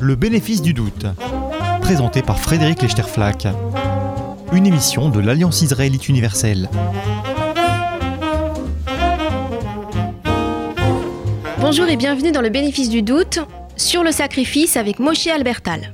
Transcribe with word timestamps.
Le 0.00 0.14
bénéfice 0.14 0.62
du 0.62 0.72
doute, 0.72 1.04
présenté 1.82 2.22
par 2.22 2.38
Frédéric 2.38 2.80
Lechterflack, 2.80 3.46
une 4.52 4.66
émission 4.66 5.10
de 5.10 5.20
l'Alliance 5.20 5.60
israélite 5.60 6.08
universelle. 6.08 6.70
Bonjour 11.60 11.86
et 11.88 11.96
bienvenue 11.96 12.32
dans 12.32 12.40
le 12.40 12.48
bénéfice 12.48 12.88
du 12.88 13.02
doute 13.02 13.40
sur 13.76 14.02
le 14.02 14.10
sacrifice 14.10 14.78
avec 14.78 15.00
Moshe 15.00 15.26
Albertal. 15.26 15.92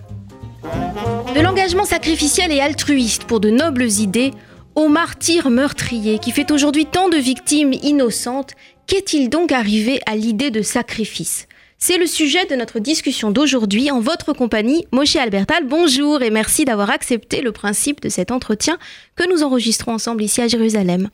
De 1.35 1.41
l'engagement 1.41 1.85
sacrificiel 1.85 2.53
et 2.53 2.61
altruiste 2.61 3.25
pour 3.25 3.41
de 3.41 3.51
nobles 3.51 3.91
idées 3.91 4.31
au 4.75 4.89
martyr 4.89 5.51
meurtrier 5.51 6.19
qui 6.19 6.33
fait 6.33 6.51
aujourd'hui 6.51 6.87
tant 6.87 7.09
de 7.09 7.17
victimes 7.17 7.73
innocentes, 7.73 8.53
qu'est-il 8.87 9.29
donc 9.31 9.53
arrivé 9.53 10.01
à 10.07 10.17
l'idée 10.17 10.51
de 10.51 10.63
sacrifice? 10.63 11.47
C'est 11.79 11.99
le 11.99 12.07
sujet 12.07 12.47
de 12.47 12.55
notre 12.55 12.79
discussion 12.79 13.31
d'aujourd'hui 13.31 13.91
en 13.91 14.01
votre 14.01 14.33
compagnie. 14.33 14.87
Moshe 14.91 15.17
Albertal, 15.17 15.67
bonjour 15.67 16.23
et 16.23 16.31
merci 16.31 16.65
d'avoir 16.65 16.91
accepté 16.91 17.43
le 17.43 17.53
principe 17.53 18.01
de 18.01 18.09
cet 18.09 18.31
entretien 18.31 18.79
que 19.17 19.29
nous 19.29 19.43
enregistrons 19.43 19.93
ensemble 19.93 20.23
ici 20.23 20.41
à 20.41 20.49
Jérusalem. 20.49 21.11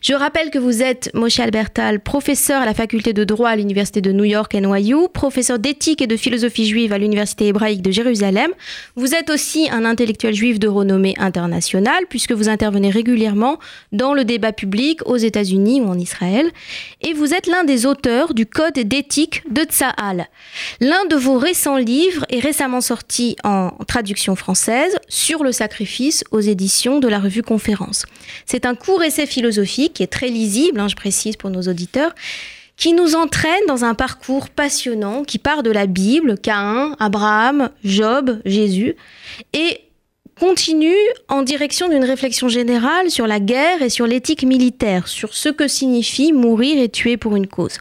Je 0.00 0.14
rappelle 0.14 0.50
que 0.50 0.58
vous 0.58 0.82
êtes 0.82 1.10
Moshe 1.14 1.40
Albertal, 1.40 2.00
professeur 2.00 2.62
à 2.62 2.66
la 2.66 2.74
faculté 2.74 3.12
de 3.12 3.24
droit 3.24 3.50
à 3.50 3.56
l'université 3.56 4.00
de 4.00 4.12
New 4.12 4.24
York 4.24 4.54
NYU, 4.54 5.08
professeur 5.12 5.58
d'éthique 5.58 6.02
et 6.02 6.06
de 6.06 6.16
philosophie 6.16 6.66
juive 6.66 6.92
à 6.92 6.98
l'université 6.98 7.46
hébraïque 7.48 7.82
de 7.82 7.90
Jérusalem. 7.90 8.50
Vous 8.96 9.14
êtes 9.14 9.30
aussi 9.30 9.68
un 9.70 9.84
intellectuel 9.84 10.34
juif 10.34 10.58
de 10.58 10.68
renommée 10.68 11.14
internationale 11.18 12.04
puisque 12.08 12.32
vous 12.32 12.48
intervenez 12.48 12.90
régulièrement 12.90 13.58
dans 13.92 14.14
le 14.14 14.24
débat 14.24 14.52
public 14.52 15.00
aux 15.06 15.16
États-Unis 15.16 15.80
ou 15.80 15.86
en 15.86 15.98
Israël. 15.98 16.50
Et 17.00 17.12
vous 17.12 17.32
êtes 17.32 17.46
l'un 17.46 17.64
des 17.64 17.86
auteurs 17.86 18.34
du 18.34 18.46
code 18.46 18.74
d'éthique 18.74 19.42
de 19.50 19.62
Tsahal. 19.62 20.28
L'un 20.80 21.04
de 21.06 21.16
vos 21.16 21.38
récents 21.38 21.78
livres 21.78 22.26
est 22.28 22.40
récemment 22.40 22.80
sorti 22.80 23.36
en 23.44 23.70
traduction 23.86 24.36
française 24.36 24.96
sur 25.08 25.42
le 25.42 25.52
sacrifice 25.52 26.24
aux 26.30 26.40
éditions 26.40 26.98
de 27.00 27.08
la 27.08 27.18
revue 27.18 27.42
Conférence. 27.42 28.04
C'est 28.46 28.66
un 28.66 28.74
court 28.74 29.02
essai 29.02 29.26
philosophique 29.26 29.69
qui 29.76 30.02
est 30.02 30.12
très 30.12 30.28
lisible, 30.28 30.80
hein, 30.80 30.88
je 30.88 30.96
précise 30.96 31.36
pour 31.36 31.50
nos 31.50 31.62
auditeurs, 31.62 32.14
qui 32.76 32.92
nous 32.92 33.14
entraîne 33.14 33.66
dans 33.68 33.84
un 33.84 33.94
parcours 33.94 34.48
passionnant 34.48 35.22
qui 35.22 35.38
part 35.38 35.62
de 35.62 35.70
la 35.70 35.86
Bible, 35.86 36.38
Caïn, 36.38 36.96
Abraham, 36.98 37.70
Job, 37.84 38.40
Jésus, 38.44 38.96
et 39.52 39.80
continue 40.38 40.96
en 41.28 41.42
direction 41.42 41.90
d'une 41.90 42.04
réflexion 42.04 42.48
générale 42.48 43.10
sur 43.10 43.26
la 43.26 43.38
guerre 43.38 43.82
et 43.82 43.90
sur 43.90 44.06
l'éthique 44.06 44.44
militaire, 44.44 45.06
sur 45.06 45.34
ce 45.34 45.50
que 45.50 45.68
signifie 45.68 46.32
mourir 46.32 46.82
et 46.82 46.88
tuer 46.88 47.18
pour 47.18 47.36
une 47.36 47.46
cause. 47.46 47.78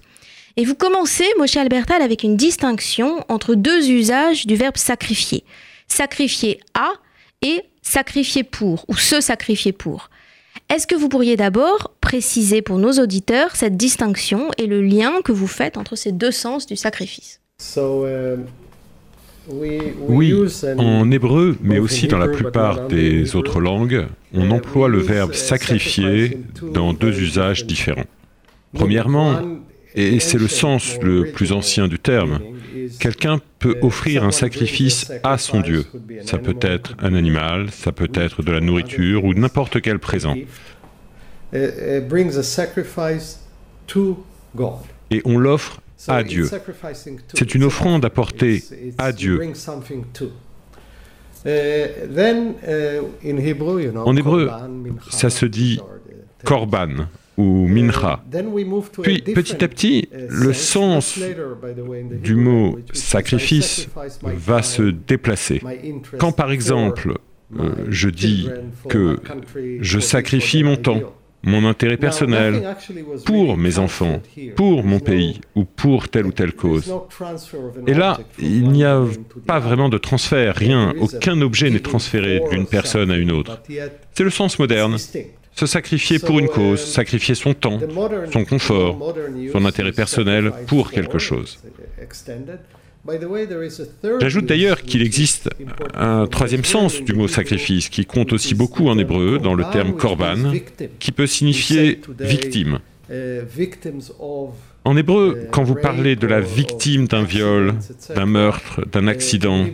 Et 0.58 0.66
vous 0.66 0.76
commencez, 0.76 1.26
Moshe 1.38 1.56
Albertal, 1.56 2.02
avec 2.02 2.24
une 2.24 2.36
distinction 2.36 3.24
entre 3.30 3.56
deux 3.56 3.90
usages 3.90 4.46
du 4.46 4.58
verbe 4.58 4.76
sacrifier. 4.76 5.46
Sacrifier 5.88 6.60
à 6.74 6.92
et 7.42 7.62
sacrifier 7.82 8.44
pour, 8.44 8.84
ou 8.90 8.96
se 8.96 9.22
sacrifier 9.22 9.72
pour. 9.72 10.10
Est-ce 10.70 10.86
que 10.86 10.96
vous 10.96 11.10
pourriez 11.10 11.36
d'abord 11.36 11.96
préciser 12.00 12.62
pour 12.62 12.78
nos 12.78 12.92
auditeurs 12.92 13.56
cette 13.56 13.76
distinction 13.76 14.52
et 14.60 14.68
le 14.68 14.84
lien 14.84 15.22
que 15.24 15.32
vous 15.32 15.48
faites 15.48 15.78
entre 15.78 15.96
ces 15.96 16.12
deux 16.12 16.32
sens 16.32 16.68
du 16.68 16.76
sacrifice? 16.76 17.42
Um, 17.76 18.46
Oui, 19.48 19.82
en 20.78 21.10
hébreu, 21.10 21.58
mais 21.64 21.80
aussi 21.80 22.08
dans 22.08 22.20
la 22.20 22.28
plupart 22.28 22.88
des 22.88 23.36
autres 23.36 23.60
langues, 23.60 24.06
on 24.32 24.52
emploie 24.52 24.90
le 24.90 25.00
verbe 25.00 25.34
sacrifier 25.34 26.38
dans 26.62 26.94
deux 26.94 27.20
usages 27.20 27.66
différents. 27.66 28.06
Premièrement, 28.76 29.42
et 29.96 30.20
c'est 30.20 30.38
le 30.38 30.48
sens 30.48 31.00
le 31.02 31.32
plus 31.32 31.52
ancien 31.52 31.88
du 31.88 31.98
terme, 31.98 32.40
quelqu'un 33.00 33.40
peut 33.60 33.78
offrir 33.82 34.24
un 34.24 34.32
sacrifice 34.32 35.12
à 35.24 35.38
son 35.38 35.62
Dieu. 35.62 35.86
Ça 36.26 36.38
peut 36.38 36.58
être 36.62 36.96
un 37.00 37.14
animal, 37.14 37.72
ça 37.72 37.92
peut 37.92 38.12
être 38.14 38.42
de 38.42 38.52
la 38.52 38.62
nourriture 38.62 39.26
ou 39.26 39.34
n'importe 39.34 39.82
quel 39.82 40.00
présent. 40.00 40.36
Et 45.12 45.22
on 45.26 45.38
l'offre 45.38 45.82
à 46.08 46.24
Dieu. 46.24 46.50
C'est 47.34 47.56
une 47.56 47.64
offrande 47.64 48.06
apportée 48.06 48.64
à 48.98 49.12
Dieu. 49.12 49.42
En 53.96 54.16
hébreu, 54.16 54.50
ça 55.10 55.30
se 55.30 55.46
dit 55.46 55.80
korban 56.44 57.08
ou 57.40 57.68
mincha. 57.68 58.22
Puis 59.02 59.22
petit 59.22 59.64
à 59.64 59.68
petit, 59.70 60.10
le 60.12 60.52
sens 60.52 61.18
du 62.22 62.36
mot 62.36 62.78
sacrifice 62.92 63.88
va 64.22 64.62
se 64.62 64.84
déplacer. 64.84 65.62
Quand 66.18 66.34
par 66.34 66.52
exemple 66.52 67.14
euh, 67.58 67.72
je 67.88 68.10
dis 68.10 68.50
que 68.90 69.20
je 69.80 70.00
sacrifie 70.00 70.64
mon 70.64 70.76
temps, 70.76 71.02
mon 71.42 71.66
intérêt 71.66 71.96
personnel, 71.96 72.76
pour 73.26 73.56
mes 73.56 73.80
enfants, 73.80 74.22
pour 74.58 74.84
mon 74.84 75.00
pays 75.00 75.40
ou 75.56 75.64
pour 75.64 76.10
telle 76.10 76.26
ou 76.26 76.34
telle 76.34 76.54
cause. 76.54 76.94
Et 77.88 77.94
là, 77.94 78.20
il 78.38 78.70
n'y 78.70 78.84
a 78.84 79.02
pas 79.48 79.60
vraiment 79.60 79.88
de 79.88 79.98
transfert, 79.98 80.56
rien, 80.56 80.94
aucun 81.00 81.42
objet 81.42 81.70
n'est 81.70 81.80
transféré 81.80 82.42
d'une 82.52 82.68
personne 82.68 83.10
à 83.12 83.16
une 83.16 83.32
autre. 83.32 83.62
C'est 84.12 84.26
le 84.26 84.30
sens 84.30 84.60
moderne 84.60 84.98
se 85.54 85.66
sacrifier 85.66 86.20
pour 86.20 86.40
une 86.40 86.48
cause, 86.48 86.80
sacrifier 86.80 87.36
son 87.36 87.54
temps, 87.54 87.80
son 88.32 88.46
confort, 88.46 89.16
son 89.52 89.66
intérêt 89.66 89.92
personnel 89.92 90.52
pour 90.68 90.92
quelque 90.92 91.20
chose. 91.20 91.60
J'ajoute 94.20 94.46
d'ailleurs 94.46 94.82
qu'il 94.82 95.02
existe 95.02 95.50
un 95.94 96.28
troisième 96.28 96.66
sens 96.66 97.02
du 97.02 97.14
mot 97.14 97.28
sacrifice 97.28 97.90
qui 97.90 98.06
compte 98.06 98.34
aussi 98.34 98.56
beaucoup 98.56 98.88
en 98.90 98.98
hébreu 98.98 99.40
dans 99.40 99.54
le 99.54 99.64
terme 99.72 99.96
korban, 99.96 100.54
qui 101.00 101.12
peut 101.12 101.28
signifier 101.28 102.02
victime. 102.20 102.80
En 104.86 104.96
hébreu, 104.96 105.36
euh, 105.38 105.48
quand 105.52 105.64
vous 105.64 105.76
parlez 105.76 106.16
de 106.16 106.26
la 106.26 106.40
victime 106.40 107.08
d'un 107.08 107.24
viol, 107.24 107.76
d'un 108.16 108.26
meurtre, 108.26 108.86
d'un 108.92 109.08
accident 109.08 109.66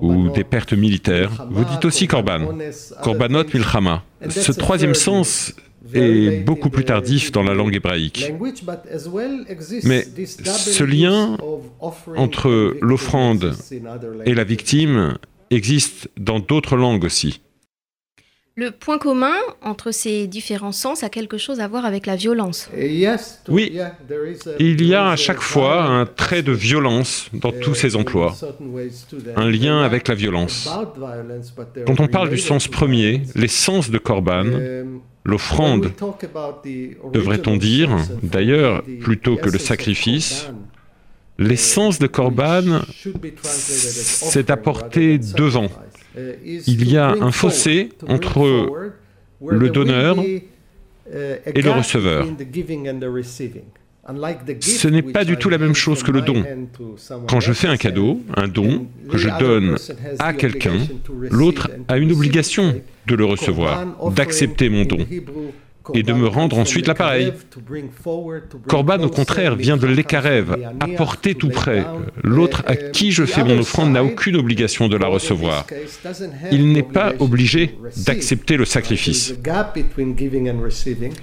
ou 0.00 0.28
des 0.30 0.44
pertes 0.44 0.72
militaires, 0.72 1.46
vous 1.50 1.64
dites 1.64 1.84
aussi 1.84 2.06
korban, 2.06 2.58
korbanot 3.02 3.44
milchama. 3.52 4.02
Ce 4.28 4.52
troisième 4.52 4.94
sens 4.94 5.54
est 5.92 6.44
beaucoup 6.44 6.70
plus 6.70 6.84
tardif 6.84 7.32
dans 7.32 7.42
la 7.42 7.54
langue 7.54 7.74
hébraïque. 7.74 8.32
Mais 9.84 10.04
ce 10.04 10.84
lien 10.84 11.36
entre 12.16 12.76
l'offrande 12.80 13.54
et 14.24 14.34
la 14.34 14.44
victime 14.44 15.18
existe 15.50 16.08
dans 16.18 16.40
d'autres 16.40 16.76
langues 16.76 17.04
aussi. 17.04 17.40
Le 18.56 18.70
point 18.70 18.98
commun 18.98 19.34
entre 19.62 19.90
ces 19.90 20.28
différents 20.28 20.70
sens 20.70 21.02
a 21.02 21.08
quelque 21.08 21.38
chose 21.38 21.58
à 21.58 21.66
voir 21.66 21.84
avec 21.84 22.06
la 22.06 22.14
violence. 22.14 22.70
Oui, 23.48 23.76
il 24.60 24.86
y 24.86 24.94
a 24.94 25.08
à 25.08 25.16
chaque 25.16 25.40
fois 25.40 25.82
un 25.82 26.06
trait 26.06 26.42
de 26.44 26.52
violence 26.52 27.28
dans 27.32 27.50
tous 27.50 27.74
ces 27.74 27.96
emplois, 27.96 28.36
un 29.34 29.50
lien 29.50 29.82
avec 29.82 30.06
la 30.06 30.14
violence. 30.14 30.70
Quand 31.84 31.98
on 31.98 32.06
parle 32.06 32.30
du 32.30 32.38
sens 32.38 32.68
premier, 32.68 33.22
les 33.34 33.48
sens 33.48 33.90
de 33.90 33.98
Corban, 33.98 34.44
l'offrande, 35.24 35.90
devrait-on 37.12 37.56
dire, 37.56 37.90
d'ailleurs, 38.22 38.84
plutôt 39.00 39.34
que 39.34 39.50
le 39.50 39.58
sacrifice, 39.58 40.48
l'essence 41.38 41.98
de 41.98 42.06
Corban, 42.06 42.82
c'est 43.42 44.46
d'apporter 44.46 45.18
devant, 45.18 45.68
il 46.16 46.90
y 46.90 46.96
a 46.96 47.10
un 47.10 47.32
fossé 47.32 47.90
entre 48.08 48.92
le 49.46 49.70
donneur 49.70 50.18
et 50.20 51.62
le 51.62 51.70
receveur. 51.70 52.26
Ce 54.60 54.88
n'est 54.88 55.02
pas 55.02 55.24
du 55.24 55.36
tout 55.38 55.48
la 55.48 55.58
même 55.58 55.74
chose 55.74 56.02
que 56.02 56.10
le 56.10 56.20
don. 56.20 56.44
Quand 57.26 57.40
je 57.40 57.52
fais 57.52 57.68
un 57.68 57.76
cadeau, 57.76 58.20
un 58.36 58.48
don 58.48 58.86
que 59.10 59.16
je 59.16 59.30
donne 59.38 59.76
à 60.18 60.34
quelqu'un, 60.34 60.78
l'autre 61.30 61.70
a 61.88 61.96
une 61.96 62.12
obligation 62.12 62.80
de 63.06 63.14
le 63.14 63.24
recevoir, 63.24 63.86
d'accepter 64.14 64.68
mon 64.68 64.84
don 64.84 64.98
et 65.92 66.02
de 66.02 66.12
me 66.12 66.26
rendre 66.26 66.58
ensuite 66.58 66.86
l'appareil. 66.86 67.32
Corban, 68.68 69.02
au 69.02 69.10
contraire, 69.10 69.56
vient 69.56 69.76
de 69.76 69.86
l'Ekarev, 69.86 70.56
apporter 70.80 71.34
tout 71.34 71.50
près. 71.50 71.84
L'autre 72.22 72.62
à 72.66 72.76
qui 72.76 73.12
je 73.12 73.24
fais 73.24 73.44
mon 73.44 73.58
offrande 73.58 73.92
n'a 73.92 74.02
aucune 74.04 74.36
obligation 74.36 74.88
de 74.88 74.96
la 74.96 75.08
recevoir. 75.08 75.66
Il 76.50 76.72
n'est 76.72 76.82
pas 76.82 77.12
obligé 77.18 77.76
d'accepter 78.06 78.56
le 78.56 78.64
sacrifice. 78.64 79.34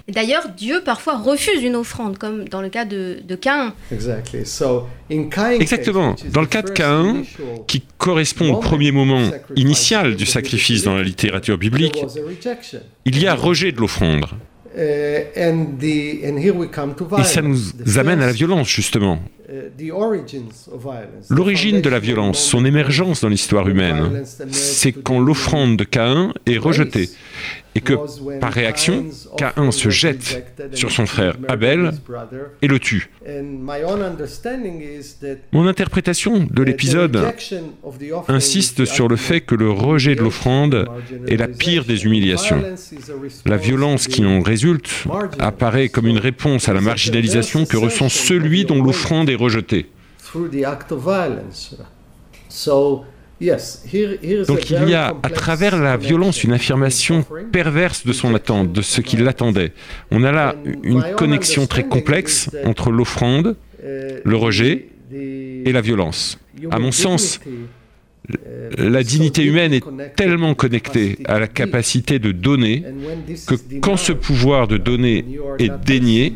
D'ailleurs, 0.07 0.49
Dieu 0.55 0.81
parfois 0.83 1.17
refuse 1.17 1.63
une 1.63 1.75
offrande, 1.75 2.17
comme 2.17 2.47
dans 2.47 2.61
le 2.61 2.69
cas 2.69 2.85
de, 2.85 3.17
de 3.27 3.35
Caïn. 3.35 3.73
Exactement. 5.59 6.15
Dans 6.31 6.41
le 6.41 6.47
cas 6.47 6.61
de 6.61 6.69
Caïn, 6.69 7.23
qui 7.67 7.83
correspond 7.97 8.53
au 8.53 8.59
premier 8.59 8.91
moment 8.91 9.29
initial 9.55 10.15
du 10.15 10.25
sacrifice 10.25 10.83
dans 10.83 10.95
la 10.95 11.03
littérature 11.03 11.57
biblique, 11.57 12.03
il 13.05 13.19
y 13.19 13.27
a 13.27 13.35
rejet 13.35 13.71
de 13.71 13.79
l'offrande. 13.79 14.25
Et 17.19 17.23
ça 17.23 17.41
nous 17.41 17.57
amène 17.97 18.21
à 18.21 18.27
la 18.27 18.31
violence, 18.31 18.69
justement. 18.69 19.19
L'origine 21.29 21.81
de 21.81 21.89
la 21.89 22.00
violence, 22.00 22.39
son 22.39 22.65
émergence 22.65 23.21
dans 23.21 23.29
l'histoire 23.29 23.68
humaine, 23.68 24.23
c'est 24.51 24.91
quand 24.91 25.19
l'offrande 25.19 25.77
de 25.77 25.83
Caïn 25.83 26.33
est 26.45 26.57
rejetée 26.57 27.09
et 27.73 27.81
que, 27.81 27.94
par 28.39 28.51
réaction, 28.51 29.06
Caïn 29.38 29.71
se 29.71 29.89
jette 29.89 30.45
sur 30.73 30.91
son 30.91 31.06
frère 31.06 31.38
Abel 31.47 31.91
et 32.62 32.68
le 32.68 32.79
tue. 32.79 33.09
Mon 35.51 35.68
interprétation 35.68 36.47
de 36.50 36.63
l'épisode 36.63 37.33
insiste 38.27 38.85
sur 38.85 39.07
le 39.07 39.15
fait 39.15 39.41
que 39.41 39.56
le 39.56 39.71
rejet 39.71 40.15
de 40.15 40.21
l'offrande 40.21 40.85
est 41.27 41.38
la 41.38 41.47
pire 41.47 41.85
des 41.85 42.03
humiliations. 42.03 42.62
La 43.45 43.57
violence 43.57 44.07
qui 44.07 44.25
en 44.25 44.41
résulte 44.41 44.89
apparaît 45.39 45.89
comme 45.89 46.07
une 46.07 46.19
réponse 46.19 46.68
à 46.68 46.73
la 46.73 46.81
marginalisation 46.81 47.65
que 47.65 47.77
ressent 47.77 48.09
celui 48.09 48.65
dont 48.65 48.83
l'offrande 48.83 49.29
est 49.29 49.35
rejetée. 49.35 49.60
Donc 54.47 54.69
il 54.69 54.89
y 54.89 54.93
a 54.93 55.15
à 55.23 55.29
travers 55.29 55.77
la 55.77 55.97
violence 55.97 56.43
une 56.43 56.53
affirmation 56.53 57.25
perverse 57.51 58.05
de 58.05 58.13
son 58.13 58.35
attente, 58.35 58.71
de 58.71 58.81
ce 58.81 59.01
qui 59.01 59.17
l'attendait. 59.17 59.73
On 60.11 60.23
a 60.23 60.31
là 60.31 60.55
une 60.83 61.03
connexion 61.17 61.65
très 61.65 61.83
complexe 61.83 62.49
entre 62.65 62.91
l'offrande, 62.91 63.55
le 63.83 64.35
rejet 64.35 64.89
et 65.11 65.71
la 65.71 65.81
violence. 65.81 66.39
À 66.69 66.77
mon 66.77 66.91
sens, 66.91 67.39
la 68.77 69.03
dignité 69.03 69.43
humaine 69.43 69.73
est 69.73 70.15
tellement 70.15 70.53
connectée 70.53 71.17
à 71.25 71.39
la 71.39 71.47
capacité 71.47 72.19
de 72.19 72.31
donner 72.31 72.85
que 73.47 73.55
quand 73.81 73.97
ce 73.97 74.13
pouvoir 74.13 74.67
de 74.67 74.77
donner 74.77 75.25
est 75.57 75.71
dénié, 75.83 76.33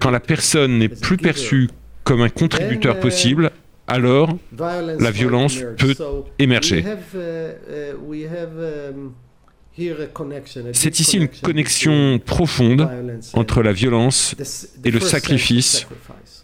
quand 0.00 0.10
la 0.10 0.20
personne 0.20 0.78
n'est 0.78 0.88
plus 0.88 1.18
perçue 1.18 1.68
comme 2.04 2.22
un 2.22 2.28
contributeur 2.28 3.00
possible, 3.00 3.50
alors 3.86 4.36
la 4.58 5.10
violence 5.10 5.58
peut 5.78 5.94
émerger. 6.38 6.84
C'est 10.72 11.00
ici 11.00 11.16
une 11.16 11.28
connexion 11.28 12.18
profonde 12.18 12.88
entre 13.32 13.62
la 13.62 13.72
violence 13.72 14.34
et 14.84 14.90
le 14.90 15.00
sacrifice 15.00 15.86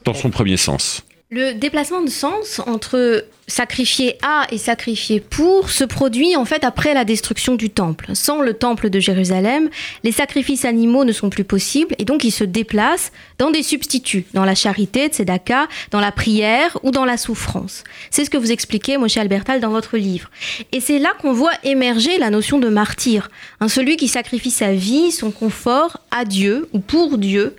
dans 0.05 0.15
son 0.15 0.31
premier 0.31 0.57
sens. 0.57 1.05
Le 1.31 1.53
déplacement 1.53 2.01
de 2.01 2.09
sens 2.09 2.59
entre 2.65 3.27
sacrifier 3.47 4.17
à 4.23 4.47
et 4.51 4.57
sacrifier 4.57 5.21
pour 5.21 5.69
se 5.69 5.85
produit 5.85 6.37
en 6.37 6.47
fait 6.47 6.65
après 6.65 6.95
la 6.95 7.05
destruction 7.05 7.55
du 7.55 7.69
temple. 7.69 8.13
Sans 8.15 8.41
le 8.41 8.55
temple 8.55 8.89
de 8.89 8.99
Jérusalem, 8.99 9.69
les 10.05 10.13
sacrifices 10.13 10.65
animaux 10.65 11.05
ne 11.05 11.13
sont 11.13 11.29
plus 11.29 11.45
possibles 11.45 11.95
et 11.99 12.07
donc 12.07 12.25
ils 12.25 12.31
se 12.31 12.45
déplacent 12.45 13.13
dans 13.37 13.51
des 13.51 13.63
substituts, 13.63 14.25
dans 14.33 14.47
la 14.47 14.55
charité, 14.55 15.09
tzedaka, 15.09 15.69
dans 15.91 16.01
la 16.01 16.13
prière 16.13 16.79
ou 16.83 16.93
dans 16.93 17.05
la 17.05 17.19
souffrance. 17.19 17.85
C'est 18.11 18.25
ce 18.25 18.31
que 18.31 18.39
vous 18.39 18.51
expliquez, 18.51 18.97
Moshe 18.97 19.19
Albertal, 19.19 19.61
dans 19.61 19.69
votre 19.69 19.99
livre. 19.99 20.31
Et 20.73 20.81
c'est 20.81 20.99
là 20.99 21.11
qu'on 21.21 21.35
voit 21.35 21.53
émerger 21.63 22.17
la 22.17 22.31
notion 22.31 22.59
de 22.59 22.71
martyr, 22.71 23.31
un 23.61 23.69
celui 23.69 23.99
qui 23.99 24.09
sacrifie 24.09 24.51
sa 24.51 24.73
vie, 24.73 25.13
son 25.13 25.31
confort 25.31 25.99
à 26.11 26.25
Dieu 26.25 26.71
ou 26.73 26.79
pour 26.79 27.19
Dieu 27.19 27.55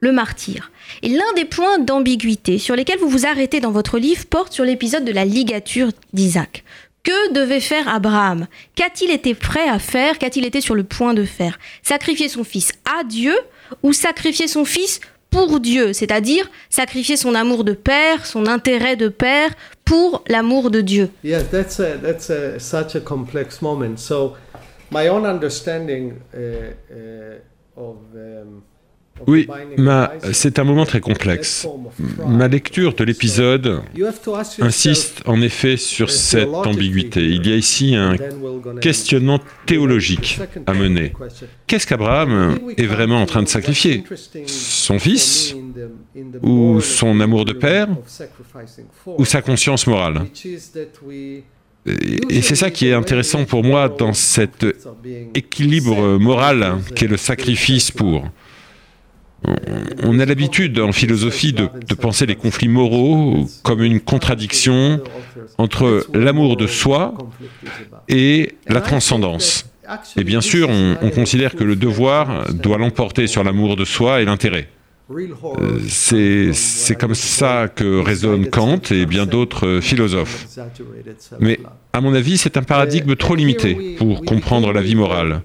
le 0.00 0.12
martyr. 0.12 0.70
Et 1.02 1.08
l'un 1.08 1.32
des 1.34 1.44
points 1.44 1.78
d'ambiguïté 1.78 2.58
sur 2.58 2.76
lesquels 2.76 2.98
vous 2.98 3.08
vous 3.08 3.26
arrêtez 3.26 3.60
dans 3.60 3.70
votre 3.70 3.98
livre 3.98 4.26
porte 4.26 4.52
sur 4.52 4.64
l'épisode 4.64 5.04
de 5.04 5.12
la 5.12 5.24
ligature 5.24 5.90
d'Isaac. 6.12 6.64
Que 7.02 7.32
devait 7.32 7.60
faire 7.60 7.88
Abraham? 7.88 8.46
Qu'a-t-il 8.74 9.12
été 9.12 9.34
prêt 9.34 9.68
à 9.68 9.78
faire? 9.78 10.18
Qu'a-t-il 10.18 10.44
été 10.44 10.60
sur 10.60 10.74
le 10.74 10.82
point 10.82 11.14
de 11.14 11.24
faire? 11.24 11.58
Sacrifier 11.82 12.28
son 12.28 12.42
fils 12.42 12.72
à 12.98 13.04
Dieu 13.04 13.34
ou 13.82 13.92
sacrifier 13.92 14.48
son 14.48 14.64
fils 14.64 15.00
pour 15.30 15.60
Dieu, 15.60 15.92
c'est-à-dire 15.92 16.50
sacrifier 16.70 17.16
son 17.16 17.34
amour 17.34 17.62
de 17.62 17.72
père, 17.72 18.26
son 18.26 18.46
intérêt 18.46 18.96
de 18.96 19.08
père 19.08 19.50
pour 19.84 20.24
l'amour 20.28 20.70
de 20.70 20.80
Dieu? 20.80 21.10
Moment. 23.62 23.84
Uh, 26.34 26.74
uh, 26.90 27.38
um, 27.76 28.62
oui, 29.26 29.48
c'est 30.32 30.58
un 30.58 30.64
moment 30.64 30.84
très 30.84 31.00
complexe. 31.00 31.66
Ma 32.26 32.48
lecture 32.48 32.94
de 32.94 33.04
l'épisode 33.04 33.80
insiste 34.60 35.22
en 35.26 35.40
effet 35.40 35.76
sur 35.76 36.10
cette 36.10 36.48
ambiguïté. 36.48 37.24
Il 37.24 37.46
y 37.46 37.52
a 37.52 37.56
ici 37.56 37.94
un 37.94 38.16
questionnement 38.80 39.40
théologique 39.66 40.38
à 40.66 40.74
mener. 40.74 41.12
Qu'est-ce 41.66 41.86
qu'Abraham 41.86 42.58
est 42.76 42.86
vraiment 42.86 43.20
en 43.20 43.26
train 43.26 43.42
de 43.42 43.48
sacrifier? 43.48 44.04
Son 44.46 44.98
fils 44.98 45.54
Ou 46.42 46.80
son 46.80 47.20
amour 47.20 47.44
de 47.44 47.52
père 47.52 47.88
Ou 49.18 49.24
sa 49.24 49.42
conscience 49.42 49.86
morale? 49.86 50.26
Et 52.28 52.42
c'est 52.42 52.56
ça 52.56 52.70
qui 52.70 52.88
est 52.88 52.92
intéressant 52.92 53.44
pour 53.44 53.62
moi 53.62 53.88
dans 53.88 54.12
cet 54.12 54.66
équilibre 55.34 56.18
moral 56.18 56.78
qu'est 56.94 57.06
le 57.06 57.16
sacrifice 57.16 57.90
pour 57.90 58.24
on 60.02 60.18
a 60.18 60.24
l'habitude 60.24 60.78
en 60.78 60.92
philosophie 60.92 61.52
de, 61.52 61.68
penser 61.94 62.26
les 62.26 62.36
conflits 62.36 62.68
moraux 62.68 63.46
comme 63.62 63.82
une 63.82 64.00
contradiction 64.00 65.00
entre 65.58 66.06
l'amour 66.14 66.56
de 66.56 66.66
soi 66.66 67.14
et 68.08 68.54
la 68.68 68.80
transcendance. 68.80 69.66
Et 70.16 70.24
bien 70.24 70.40
sûr, 70.40 70.68
on, 70.68 71.10
considère 71.10 71.54
que 71.54 71.64
le 71.64 71.76
devoir 71.76 72.52
doit 72.52 72.78
l'emporter 72.78 73.26
sur 73.26 73.44
l'amour 73.44 73.76
de 73.76 73.84
soi 73.84 74.20
et 74.20 74.24
l'intérêt. 74.24 74.68
Euh, 75.08 75.78
c'est 75.88 76.98
comme 76.98 77.14
ça 77.14 77.68
que 77.68 78.00
raisonne 78.00 78.50
Kant 78.50 78.80
et 78.90 79.06
bien 79.06 79.24
d'autres 79.24 79.78
philosophes. 79.80 80.46
Mais 81.38 81.60
à 81.92 82.00
mon 82.00 82.12
avis, 82.12 82.38
c'est 82.38 82.56
un 82.56 82.64
paradigme 82.64 83.14
trop 83.14 83.36
limité 83.36 83.94
pour 83.98 84.24
comprendre 84.24 84.72
la 84.72 84.82
vie 84.82 84.96
morale. 84.96 85.42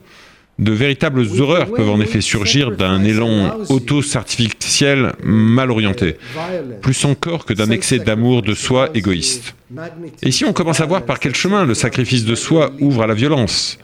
De 0.62 0.72
véritables 0.74 1.25
horreurs 1.40 1.72
peuvent 1.72 1.90
en 1.90 2.00
effet 2.00 2.22
surgir 2.22 2.69
d'un 2.72 3.04
élan 3.04 3.58
auto-artificiel 3.69 5.13
mal 5.24 5.72
orienté, 5.72 6.18
plus 6.84 7.04
encore 7.04 7.46
que 7.46 7.54
d'un 7.54 7.72
excès 7.72 7.98
d'amour 7.98 8.44
de 8.44 8.54
soi 8.54 8.90
égoïste. 8.94 9.56
Et 10.22 10.30
ici, 10.30 10.46
on 10.46 10.54
commence 10.54 10.80
à 10.80 10.86
voir 10.86 11.02
par 11.02 11.19
quel 11.19 11.34
chemin 11.34 11.66
le 11.66 11.74
sacrifice 11.74 12.25
de 12.25 12.36
soi 12.36 12.74
ouvre 12.80 13.02
à 13.02 13.08
la 13.08 13.16
violence, 13.16 13.80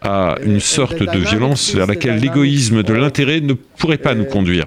à 0.00 0.36
une 0.44 0.60
sorte 0.60 1.02
de 1.02 1.18
violence 1.18 1.74
vers 1.74 1.88
laquelle 1.88 2.20
l'égoïsme 2.20 2.84
de 2.84 2.94
l'intérêt 2.94 3.40
ne 3.40 3.54
pourrait 3.54 3.98
pas 3.98 4.14
nous 4.14 4.26
conduire. 4.26 4.66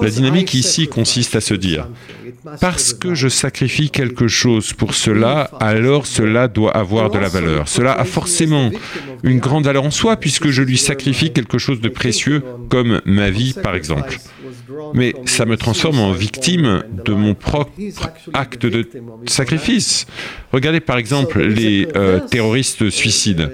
La 0.00 0.10
dynamique 0.10 0.54
ici 0.54 0.88
consiste 0.88 1.36
à 1.36 1.40
se 1.40 1.54
dire, 1.54 1.88
parce 2.60 2.92
que 2.94 3.14
je 3.14 3.28
sacrifie 3.28 3.90
quelque 3.90 4.28
chose 4.28 4.72
pour 4.72 4.94
cela, 4.94 5.50
alors 5.60 6.06
cela 6.06 6.48
doit 6.48 6.76
avoir 6.76 7.10
de 7.10 7.18
la 7.18 7.28
valeur. 7.28 7.68
Cela 7.68 7.92
a 7.92 8.04
forcément 8.04 8.70
une 9.22 9.38
grande 9.38 9.64
valeur 9.64 9.84
en 9.84 9.90
soi 9.90 10.16
puisque 10.16 10.48
je 10.48 10.62
lui 10.62 10.78
sacrifie 10.78 11.32
quelque 11.32 11.58
chose 11.58 11.80
de 11.80 11.88
précieux 11.88 12.42
comme 12.68 13.00
ma 13.04 13.30
vie 13.30 13.54
par 13.54 13.74
exemple 13.74 14.18
mais 14.94 15.14
ça 15.24 15.44
me 15.44 15.56
transforme 15.56 15.98
en 15.98 16.12
victime 16.12 16.82
de 17.04 17.12
mon 17.12 17.34
propre 17.34 17.70
acte 18.32 18.66
de 18.66 18.88
sacrifice. 19.26 20.06
Regardez 20.52 20.80
par 20.80 20.98
exemple 20.98 21.40
les 21.42 21.88
euh, 21.96 22.20
terroristes 22.20 22.90
suicides 22.90 23.52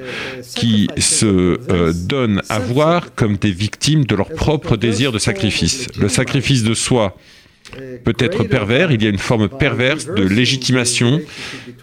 qui 0.55 0.89
se 0.99 1.27
euh, 1.27 1.93
donnent 1.93 2.43
à 2.49 2.59
voir 2.59 3.15
comme 3.15 3.37
des 3.37 3.51
victimes 3.51 4.05
de 4.05 4.15
leur 4.15 4.29
propre 4.29 4.77
désir 4.77 5.13
de 5.13 5.19
sacrifice. 5.19 5.87
Le 5.99 6.09
sacrifice 6.13 6.63
de 6.63 6.75
soi 6.75 7.17
peut 8.05 8.17
être 8.19 8.45
pervers, 8.45 8.91
il 8.93 9.03
y 9.03 9.07
a 9.07 9.11
une 9.11 9.19
forme 9.19 9.49
perverse 9.49 10.07
de 10.07 10.23
légitimation 10.23 11.21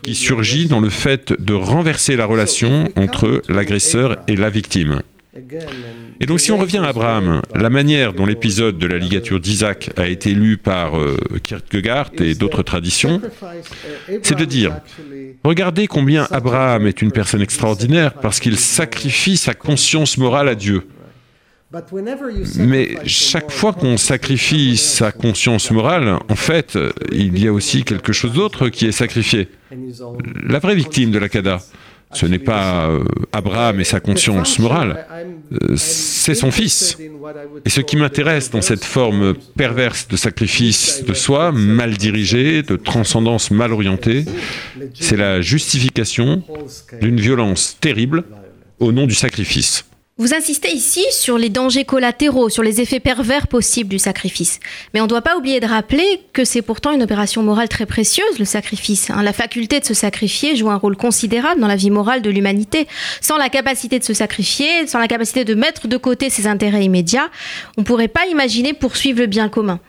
qui 0.04 0.16
surgit 0.16 0.68
dans 0.68 0.80
le 0.80 0.90
fait 0.90 1.34
de 1.40 1.54
renverser 1.54 2.16
la 2.16 2.26
relation 2.26 2.90
entre 2.96 3.42
l'agresseur 3.50 4.18
et 4.28 4.36
la 4.36 4.50
victime. 4.50 5.02
Et 6.20 6.26
donc 6.26 6.40
si 6.40 6.52
on 6.52 6.58
revient 6.58 6.80
à 6.80 6.88
Abraham, 6.88 7.42
la 7.56 7.70
manière 7.70 8.14
dont 8.14 8.26
l'épisode 8.26 8.78
de 8.78 8.88
la 8.88 8.98
ligature 8.98 9.40
d'Isaac 9.40 9.92
a 9.96 10.08
été 10.08 10.34
lu 10.34 10.58
par 10.58 11.00
euh, 11.00 11.18
Kierkegaard 11.44 12.12
et 12.20 12.34
d'autres 12.36 12.64
traditions, 12.64 13.22
c'est 14.24 14.38
de 14.38 14.46
dire, 14.46 14.76
regardez 15.44 15.88
combien 15.88 16.28
Abraham 16.32 16.88
est 16.88 17.02
une 17.02 17.12
personne 17.12 17.42
extraordinaire 17.42 18.16
parce 18.16 18.40
qu'il 18.40 18.58
sacrifie 18.58 19.38
sa 19.38 19.54
conscience 19.54 20.18
morale 20.18 20.50
à 20.50 20.56
Dieu. 20.56 20.84
Mais 22.58 22.98
chaque 23.06 23.52
fois 23.52 23.74
qu'on 23.74 23.98
sacrifie 23.98 24.76
sa 24.76 25.12
conscience 25.12 25.70
morale, 25.70 26.18
en 26.28 26.36
fait, 26.36 26.78
il 27.12 27.38
y 27.38 27.48
a 27.48 27.54
aussi 27.54 27.84
quelque 27.84 28.12
chose 28.12 28.34
d'autre 28.34 28.70
qui 28.70 28.88
est 28.88 28.92
sacrifié. 28.92 29.50
La 30.48 30.58
vraie 30.60 30.74
victime 30.74 31.12
de 31.12 31.20
la 31.20 31.30
Kada, 31.30 31.60
ce 32.12 32.26
n'est 32.26 32.40
pas 32.40 32.88
euh, 32.88 33.04
Abraham 33.32 33.80
et 33.80 33.84
sa 33.84 34.00
conscience 34.00 34.58
morale, 34.58 35.06
euh, 35.52 35.76
c'est 35.78 36.34
son 36.34 36.50
fils. 36.50 36.98
Et 37.66 37.70
ce 37.70 37.82
qui 37.82 37.98
m'intéresse 37.98 38.50
dans 38.50 38.64
cette 38.64 38.84
forme 38.84 39.36
perverse 39.56 40.08
de 40.08 40.18
sacrifice 40.18 41.04
de 41.06 41.14
soi, 41.14 41.52
mal 41.52 41.98
dirigé, 41.98 42.64
de 42.64 42.78
transcendance 42.78 43.52
mal 43.52 43.72
orientée, 43.74 44.26
c'est 44.96 45.18
la 45.18 45.42
justification 45.42 46.42
d'une 47.00 47.20
violence 47.20 47.78
terrible 47.80 48.24
au 48.80 48.92
nom 48.92 49.06
du 49.06 49.14
sacrifice. 49.14 49.86
Vous 50.20 50.34
insistez 50.34 50.74
ici 50.74 51.06
sur 51.12 51.38
les 51.38 51.48
dangers 51.48 51.86
collatéraux, 51.86 52.50
sur 52.50 52.62
les 52.62 52.82
effets 52.82 53.00
pervers 53.00 53.48
possibles 53.48 53.90
du 53.90 54.00
sacrifice. 54.00 54.60
Mais 54.94 55.00
on 55.00 55.06
ne 55.06 55.08
doit 55.08 55.22
pas 55.22 55.38
oublier 55.38 55.62
de 55.62 55.66
rappeler 55.66 56.20
que 56.34 56.44
c'est 56.44 56.62
pourtant 56.62 56.92
une 56.92 57.02
opération 57.02 57.42
morale 57.42 57.70
très 57.70 57.86
précieuse, 57.86 58.38
le 58.38 58.44
sacrifice. 58.44 59.10
Hein. 59.12 59.24
La 59.24 59.32
faculté 59.32 59.80
de 59.80 59.86
se 59.86 59.94
sacrifier 59.94 60.58
joue 60.58 60.70
un 60.70 60.76
rôle 60.76 60.98
considérable 60.98 61.62
dans 61.62 61.68
la 61.68 61.78
vie 61.78 61.90
morale 61.90 62.22
de 62.22 62.30
l'humanité. 62.30 62.86
Sans 63.22 63.38
la 63.38 63.48
capacité 63.48 63.98
de 63.98 64.04
se 64.04 64.14
sacrifier, 64.14 64.88
sans 64.88 65.00
la 65.00 65.08
capacité 65.08 65.46
de 65.46 65.56
mettre 65.56 65.88
de 65.88 65.96
côté 65.96 66.30
ses 66.30 66.48
intérêts 66.48 66.84
immédiats, 66.84 67.30
on 67.78 67.82
ne 67.82 67.86
pourrait 67.86 68.10
pas 68.10 68.26
imaginer 68.30 68.74
poursuivre 68.74 69.22
le 69.22 69.28
bien 69.28 69.48
commun. 69.48 69.80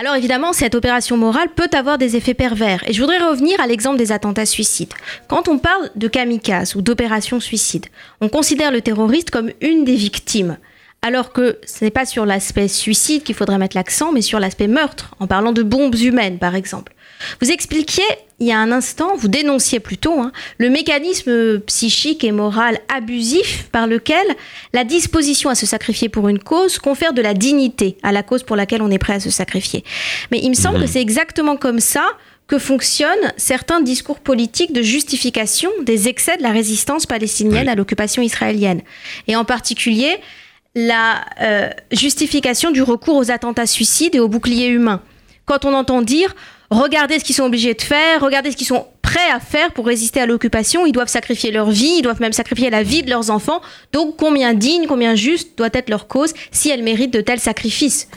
Alors 0.00 0.14
évidemment, 0.14 0.52
cette 0.52 0.76
opération 0.76 1.16
morale 1.16 1.48
peut 1.48 1.70
avoir 1.72 1.98
des 1.98 2.14
effets 2.14 2.34
pervers. 2.34 2.88
Et 2.88 2.92
je 2.92 3.00
voudrais 3.00 3.18
revenir 3.18 3.60
à 3.60 3.66
l'exemple 3.66 3.98
des 3.98 4.12
attentats 4.12 4.46
suicides. 4.46 4.94
Quand 5.26 5.48
on 5.48 5.58
parle 5.58 5.90
de 5.96 6.06
kamikaze 6.06 6.76
ou 6.76 6.82
d'opération 6.82 7.40
suicide, 7.40 7.86
on 8.20 8.28
considère 8.28 8.70
le 8.70 8.80
terroriste 8.80 9.30
comme 9.30 9.50
une 9.60 9.84
des 9.84 9.96
victimes. 9.96 10.56
Alors 11.02 11.32
que 11.32 11.58
ce 11.66 11.84
n'est 11.84 11.90
pas 11.90 12.06
sur 12.06 12.26
l'aspect 12.26 12.68
suicide 12.68 13.24
qu'il 13.24 13.34
faudrait 13.34 13.58
mettre 13.58 13.76
l'accent, 13.76 14.12
mais 14.12 14.22
sur 14.22 14.38
l'aspect 14.38 14.68
meurtre, 14.68 15.16
en 15.18 15.26
parlant 15.26 15.52
de 15.52 15.64
bombes 15.64 15.96
humaines 15.96 16.38
par 16.38 16.54
exemple. 16.54 16.92
Vous 17.40 17.50
expliquiez 17.50 18.04
il 18.40 18.46
y 18.46 18.52
a 18.52 18.58
un 18.58 18.70
instant, 18.70 19.16
vous 19.16 19.28
dénonciez 19.28 19.80
plutôt 19.80 20.20
hein, 20.20 20.30
le 20.58 20.70
mécanisme 20.70 21.58
psychique 21.60 22.22
et 22.22 22.30
moral 22.30 22.78
abusif 22.94 23.68
par 23.72 23.88
lequel 23.88 24.24
la 24.72 24.84
disposition 24.84 25.50
à 25.50 25.56
se 25.56 25.66
sacrifier 25.66 26.08
pour 26.08 26.28
une 26.28 26.38
cause 26.38 26.78
confère 26.78 27.12
de 27.12 27.22
la 27.22 27.34
dignité 27.34 27.96
à 28.04 28.12
la 28.12 28.22
cause 28.22 28.44
pour 28.44 28.54
laquelle 28.54 28.80
on 28.80 28.90
est 28.90 28.98
prêt 28.98 29.14
à 29.14 29.20
se 29.20 29.30
sacrifier. 29.30 29.82
Mais 30.30 30.38
il 30.40 30.50
me 30.50 30.54
semble 30.54 30.80
que 30.80 30.86
c'est 30.86 31.00
exactement 31.00 31.56
comme 31.56 31.80
ça 31.80 32.04
que 32.46 32.58
fonctionnent 32.58 33.32
certains 33.36 33.80
discours 33.80 34.20
politiques 34.20 34.72
de 34.72 34.82
justification 34.82 35.70
des 35.82 36.08
excès 36.08 36.36
de 36.36 36.42
la 36.42 36.50
résistance 36.50 37.06
palestinienne 37.06 37.68
à 37.68 37.74
l'occupation 37.74 38.22
israélienne. 38.22 38.80
Et 39.26 39.36
en 39.36 39.44
particulier, 39.44 40.16
la 40.74 41.24
euh, 41.40 41.70
justification 41.90 42.70
du 42.70 42.82
recours 42.82 43.16
aux 43.16 43.30
attentats 43.30 43.66
suicides 43.66 44.14
et 44.14 44.20
aux 44.20 44.28
boucliers 44.28 44.68
humains. 44.68 45.02
Quand 45.44 45.64
on 45.64 45.74
entend 45.74 46.02
dire 46.02 46.34
regardez 46.70 47.18
ce 47.18 47.24
qu'ils 47.24 47.34
sont 47.34 47.44
obligés 47.44 47.74
de 47.74 47.82
faire, 47.82 48.20
regardez 48.20 48.50
ce 48.50 48.56
qu'ils 48.56 48.66
sont 48.66 48.86
prêts 49.08 49.30
à 49.32 49.40
faire 49.40 49.72
pour 49.72 49.86
résister 49.86 50.20
à 50.20 50.26
l'occupation. 50.26 50.84
Ils 50.84 50.92
doivent 50.92 51.08
sacrifier 51.08 51.50
leur 51.50 51.70
vie, 51.70 51.96
ils 51.98 52.02
doivent 52.02 52.20
même 52.20 52.32
sacrifier 52.34 52.68
la 52.68 52.82
vie 52.82 53.02
de 53.02 53.08
leurs 53.08 53.30
enfants. 53.30 53.60
Donc 53.92 54.16
combien 54.18 54.52
digne, 54.52 54.84
combien 54.86 55.14
juste 55.14 55.56
doit 55.56 55.70
être 55.72 55.88
leur 55.88 56.08
cause 56.08 56.34
si 56.50 56.68
elle 56.70 56.82
mérite 56.82 57.12
de 57.12 57.22
tels 57.22 57.40
sacrifices? 57.40 58.08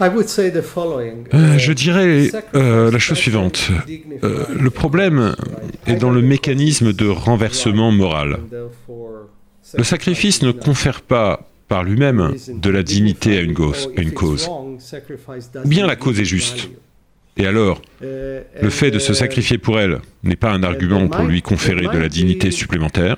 Euh, 1.34 1.58
Je 1.58 1.72
dirais 1.72 2.32
euh, 2.56 2.92
la 2.92 3.00
chose 3.00 3.18
suivante. 3.18 3.70
Euh, 4.24 4.46
le 4.54 4.70
problème 4.70 5.36
est 5.88 5.96
dans 5.96 6.12
le 6.12 6.22
mécanisme 6.22 6.92
de 6.92 7.08
renversement 7.08 7.92
moral. 7.92 8.40
Le 9.78 9.84
sacrifice 9.84 10.42
ne 10.42 10.52
confère 10.52 11.02
pas 11.02 11.48
par 11.70 11.84
lui-même 11.86 12.36
de 12.50 12.70
la 12.70 12.84
dignité 12.84 13.38
à 13.38 13.42
une 13.42 13.54
cause. 13.54 13.90
À 13.96 14.02
une 14.02 14.12
cause. 14.12 14.50
Bien 15.64 15.88
la 15.88 15.96
cause 15.96 16.20
est 16.20 16.26
juste. 16.26 16.68
Et 17.38 17.46
alors, 17.46 17.82
le 18.02 18.70
fait 18.70 18.92
de 18.92 19.00
se 19.00 19.14
sacrifier 19.14 19.58
pour 19.58 19.80
elle 19.80 20.00
n'est 20.24 20.36
pas 20.36 20.52
un 20.52 20.64
argument 20.64 21.08
pour 21.08 21.26
lui 21.26 21.42
conférer 21.42 21.88
de 21.88 21.98
la 21.98 22.10
dignité 22.10 22.52
supplémentaire 22.52 23.18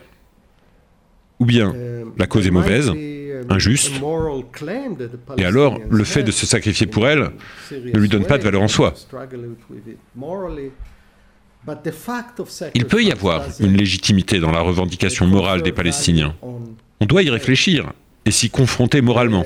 Ou 1.39 1.45
bien 1.45 1.73
la 2.17 2.27
cause 2.27 2.47
est 2.47 2.51
mauvaise, 2.51 2.91
injuste, 3.49 3.91
et 5.37 5.45
alors 5.45 5.79
le 5.89 6.03
fait 6.03 6.23
de 6.23 6.31
se 6.31 6.45
sacrifier 6.45 6.87
pour 6.87 7.07
elle 7.07 7.31
ne 7.71 7.99
lui 7.99 8.07
donne 8.07 8.25
pas 8.25 8.37
de 8.37 8.43
valeur 8.43 8.61
en 8.61 8.67
soi 8.67 8.93
il 12.75 12.85
peut 12.85 13.03
y 13.03 13.11
avoir 13.11 13.45
une 13.59 13.77
légitimité 13.77 14.39
dans 14.39 14.51
la 14.51 14.59
revendication 14.59 15.25
morale 15.25 15.61
des 15.61 15.71
Palestiniens. 15.71 16.35
On 16.99 17.05
doit 17.05 17.23
y 17.23 17.29
réfléchir 17.29 17.93
et 18.25 18.31
s'y 18.31 18.49
confronter 18.49 19.01
moralement. 19.01 19.45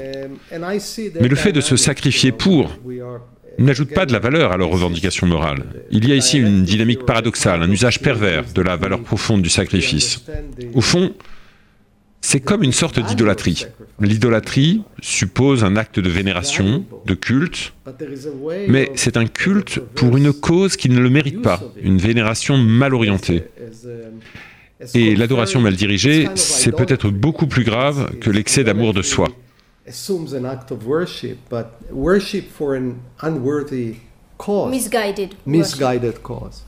Mais 0.51 1.27
le 1.27 1.35
fait 1.35 1.51
de 1.51 1.61
se 1.61 1.75
sacrifier 1.75 2.31
pour 2.31 2.71
n'ajoute 3.65 3.93
pas 3.93 4.05
de 4.05 4.13
la 4.13 4.19
valeur 4.19 4.51
à 4.51 4.57
leur 4.57 4.69
revendication 4.69 5.27
morale. 5.27 5.63
Il 5.91 6.07
y 6.07 6.11
a 6.11 6.15
ici 6.15 6.37
une 6.37 6.63
dynamique 6.63 7.05
paradoxale, 7.05 7.61
un 7.61 7.71
usage 7.71 7.99
pervers 8.01 8.45
de 8.53 8.61
la 8.61 8.75
valeur 8.75 9.01
profonde 9.01 9.41
du 9.41 9.49
sacrifice. 9.49 10.23
Au 10.73 10.81
fond, 10.81 11.13
c'est 12.21 12.39
comme 12.39 12.63
une 12.63 12.71
sorte 12.73 12.99
d'idolâtrie. 12.99 13.65
L'idolâtrie 13.99 14.83
suppose 15.01 15.63
un 15.63 15.75
acte 15.75 15.99
de 15.99 16.09
vénération, 16.09 16.85
de 17.05 17.13
culte, 17.13 17.73
mais 18.67 18.91
c'est 18.95 19.17
un 19.17 19.25
culte 19.25 19.79
pour 19.95 20.17
une 20.17 20.33
cause 20.33 20.75
qui 20.75 20.89
ne 20.89 20.99
le 20.99 21.09
mérite 21.09 21.41
pas, 21.41 21.61
une 21.81 21.97
vénération 21.97 22.57
mal 22.57 22.93
orientée. 22.93 23.43
Et 24.93 25.15
l'adoration 25.15 25.59
mal 25.59 25.75
dirigée, 25.75 26.27
c'est 26.35 26.75
peut-être 26.75 27.09
beaucoup 27.09 27.47
plus 27.47 27.63
grave 27.63 28.17
que 28.19 28.29
l'excès 28.29 28.63
d'amour 28.63 28.93
de 28.93 29.01
soi. 29.01 29.29
Assumes 29.87 30.33
an 30.33 30.45
act 30.45 30.71
of 30.71 30.85
worship, 30.85 31.37
but 31.49 31.81
worship 31.91 32.45
for 32.49 32.75
an 32.75 33.01
unworthy 33.21 33.97
cause, 34.37 34.69
misguided, 34.71 35.35
misguided 35.45 36.15
worship. 36.15 36.23
cause, 36.23 36.63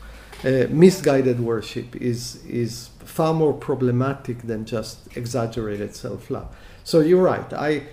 uh, 0.45 0.67
misguided 0.71 1.39
worship 1.39 1.95
is 1.95 2.39
is 2.47 2.89
far 3.05 3.33
more 3.33 3.53
problematic 3.53 4.47
than 4.47 4.65
just 4.65 4.97
exaggerated 5.15 5.95
self-love. 5.95 6.47
So 6.83 6.99
you're 7.01 7.23
right. 7.23 7.51
I 7.53 7.83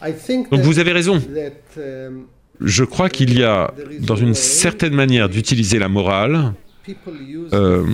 I 0.00 0.12
think. 0.12 0.50
Donc 0.50 0.60
vous 0.62 0.78
avez 0.78 0.92
raison. 0.92 1.18
That, 1.18 1.62
um, 1.76 2.26
Je 2.60 2.84
crois 2.84 3.08
qu'il 3.08 3.36
y 3.36 3.42
a, 3.42 3.72
dans 4.00 4.14
une 4.14 4.34
certaine 4.34 4.94
manière 4.94 5.28
d'utiliser 5.28 5.78
la 5.80 5.88
morale, 5.88 6.54
euh, 7.52 7.86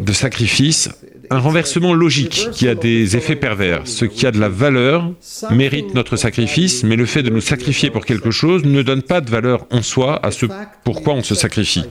de 0.00 0.12
sacrifice, 0.12 0.88
un 1.30 1.38
renversement 1.38 1.94
logique 1.94 2.48
qui 2.52 2.66
a 2.68 2.74
des 2.74 3.16
effets 3.16 3.36
pervers. 3.36 3.86
Ce 3.86 4.04
qui 4.04 4.26
a 4.26 4.32
de 4.32 4.40
la 4.40 4.48
valeur 4.48 5.12
mérite 5.50 5.94
notre 5.94 6.16
sacrifice, 6.16 6.82
mais 6.82 6.96
le 6.96 7.06
fait 7.06 7.22
de 7.22 7.30
nous 7.30 7.40
sacrifier 7.40 7.90
pour 7.90 8.04
quelque 8.04 8.30
chose 8.30 8.64
ne 8.64 8.82
donne 8.82 9.02
pas 9.02 9.20
de 9.20 9.30
valeur 9.30 9.66
en 9.70 9.82
soi 9.82 10.24
à 10.24 10.30
ce 10.30 10.46
pourquoi 10.84 11.14
on 11.14 11.22
se 11.22 11.34
sacrifie. 11.34 11.84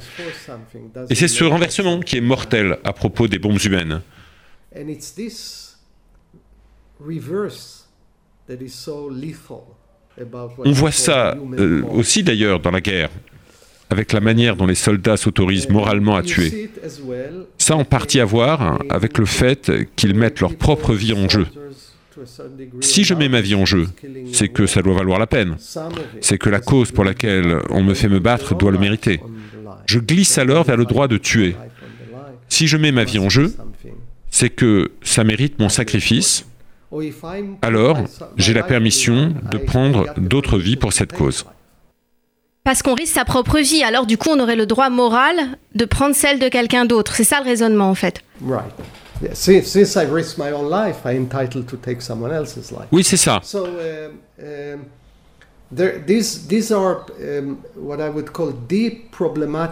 Et 1.10 1.16
c'est 1.16 1.28
ce 1.28 1.44
renversement 1.44 2.00
qui 2.02 2.18
est 2.18 2.22
mortel 2.22 2.78
à 2.84 2.92
propos 2.92 3.28
des 3.28 3.40
bombes 3.40 3.62
humaines. 3.64 4.02
On 10.66 10.72
voit 10.72 10.92
ça 10.92 11.38
euh, 11.58 11.84
aussi 11.92 12.24
d'ailleurs 12.24 12.60
dans 12.60 12.72
la 12.72 12.82
guerre 12.82 13.10
avec 13.92 14.14
la 14.14 14.22
manière 14.22 14.56
dont 14.56 14.66
les 14.66 14.76
soldats 14.76 15.18
s'autorisent 15.18 15.70
moralement 15.70 16.16
à 16.16 16.24
tuer. 16.24 16.72
Ça 17.58 17.76
en 17.76 17.84
partie 17.84 18.22
à 18.22 18.26
voir 18.26 18.80
avec 18.90 19.18
le 19.18 19.26
fait 19.26 19.70
qu'ils 19.98 20.16
mettent 20.16 20.40
leur 20.40 20.56
propre 20.56 20.94
vie 20.94 21.14
en 21.14 21.28
jeu. 21.28 21.46
Si 22.80 23.04
je 23.04 23.14
mets 23.14 23.28
ma 23.28 23.42
vie 23.42 23.56
en 23.56 23.66
jeu, 23.66 23.88
c'est 24.32 24.48
que 24.48 24.66
ça 24.66 24.82
doit 24.82 24.94
valoir 24.94 25.20
la 25.20 25.28
peine. 25.28 25.58
C'est 26.22 26.38
que 26.38 26.50
la 26.50 26.62
cause 26.62 26.92
pour 26.92 27.04
laquelle 27.04 27.60
on 27.70 27.84
me 27.84 27.94
fait 27.94 28.08
me 28.08 28.20
battre 28.20 28.56
doit 28.56 28.72
le 28.72 28.80
mériter. 28.80 29.20
Je 29.88 30.00
glisse 30.00 30.38
alors 30.38 30.64
vers 30.64 30.78
le 30.78 30.86
droit 30.86 31.10
de 31.10 31.18
tuer. 31.18 31.56
Si 32.48 32.68
je 32.68 32.78
mets 32.78 32.94
ma 32.94 33.04
vie 33.04 33.20
en 33.20 33.30
jeu, 33.30 33.54
c'est 34.30 34.50
que 34.50 34.92
ça 35.02 35.26
mérite 35.26 35.60
mon 35.60 35.70
sacrifice. 35.70 36.46
Alors, 37.62 37.98
j'ai 38.38 38.54
la 38.54 38.64
permission 38.64 39.34
de 39.52 39.58
prendre 39.58 40.14
d'autres 40.18 40.58
vies 40.58 40.78
pour 40.78 40.94
cette 40.94 41.12
cause. 41.12 41.46
Parce 42.64 42.84
qu'on 42.84 42.94
risque 42.94 43.14
sa 43.14 43.26
propre 43.26 43.60
vie, 43.60 43.84
alors 43.84 44.06
du 44.06 44.18
coup 44.18 44.30
on 44.30 44.40
aurait 44.40 44.56
le 44.56 44.66
droit 44.68 44.90
moral 44.90 45.36
de 45.74 45.86
prendre 45.86 46.16
celle 46.16 46.40
de 46.40 46.48
quelqu'un 46.48 46.86
d'autre. 46.86 47.14
C'est 47.16 47.24
ça 47.24 47.40
le 47.40 47.46
raisonnement 47.46 47.90
en 47.90 47.96
fait. 47.96 48.22
Oui, 52.92 53.04
c'est 53.04 53.18
ça. 53.18 53.40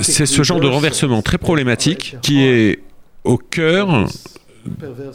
C'est 0.01 0.25
ce 0.25 0.43
genre 0.43 0.59
de 0.59 0.67
renversement 0.67 1.21
très 1.21 1.37
problématique 1.37 2.15
qui 2.21 2.43
est 2.43 2.79
au 3.23 3.37
cœur 3.37 4.07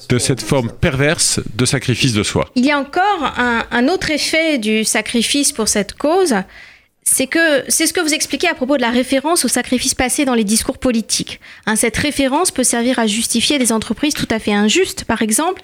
de 0.09 0.19
cette 0.19 0.43
forme 0.43 0.71
perverse 0.71 1.41
de 1.55 1.65
sacrifice 1.65 2.13
de 2.13 2.23
soi. 2.23 2.49
Il 2.55 2.65
y 2.65 2.71
a 2.71 2.79
encore 2.79 3.33
un, 3.37 3.65
un 3.71 3.89
autre 3.89 4.11
effet 4.11 4.59
du 4.59 4.85
sacrifice 4.85 5.53
pour 5.53 5.69
cette 5.69 5.95
cause, 5.95 6.35
c'est 7.05 7.27
que 7.27 7.65
c'est 7.69 7.87
ce 7.87 7.93
que 7.93 8.01
vous 8.01 8.15
expliquez 8.15 8.49
à 8.49 8.55
propos 8.55 8.77
de 8.77 8.83
la 8.83 8.91
référence 8.91 9.45
au 9.45 9.49
sacrifice 9.49 9.95
passé 9.95 10.25
dans 10.25 10.35
les 10.35 10.45
discours 10.45 10.79
politiques. 10.79 11.41
Hein, 11.67 11.77
cette 11.77 11.97
référence 11.97 12.51
peut 12.51 12.65
servir 12.65 12.99
à 12.99 13.07
justifier 13.07 13.59
des 13.59 13.73
entreprises 13.73 14.15
tout 14.15 14.29
à 14.31 14.39
fait 14.39 14.53
injustes, 14.53 15.05
par 15.05 15.23
exemple, 15.23 15.63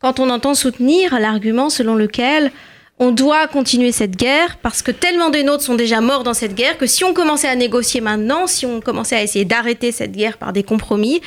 quand 0.00 0.18
on 0.18 0.30
entend 0.30 0.54
soutenir 0.54 1.18
l'argument 1.18 1.70
selon 1.70 1.94
lequel 1.94 2.50
on 2.98 3.12
doit 3.12 3.46
continuer 3.46 3.92
cette 3.92 4.16
guerre 4.16 4.58
parce 4.58 4.82
que 4.82 4.90
tellement 4.90 5.30
des 5.30 5.42
nôtres 5.42 5.62
sont 5.62 5.74
déjà 5.74 6.00
morts 6.00 6.24
dans 6.24 6.34
cette 6.34 6.54
guerre 6.54 6.76
que 6.76 6.86
si 6.86 7.04
on 7.04 7.14
commençait 7.14 7.48
à 7.48 7.56
négocier 7.56 8.00
maintenant, 8.00 8.46
si 8.46 8.66
on 8.66 8.80
commençait 8.80 9.16
à 9.16 9.22
essayer 9.22 9.44
d'arrêter 9.44 9.92
cette 9.92 10.12
guerre 10.12 10.36
par 10.36 10.52
des 10.52 10.62
compromis, 10.62 11.22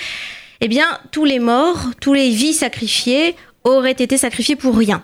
eh 0.61 0.67
bien 0.67 0.85
tous 1.11 1.25
les 1.25 1.39
morts, 1.39 1.87
tous 1.99 2.13
les 2.13 2.29
vies 2.29 2.53
sacrifiées 2.53 3.35
auraient 3.63 3.91
été 3.91 4.17
sacrifiés 4.17 4.55
pour 4.55 4.77
rien. 4.77 5.03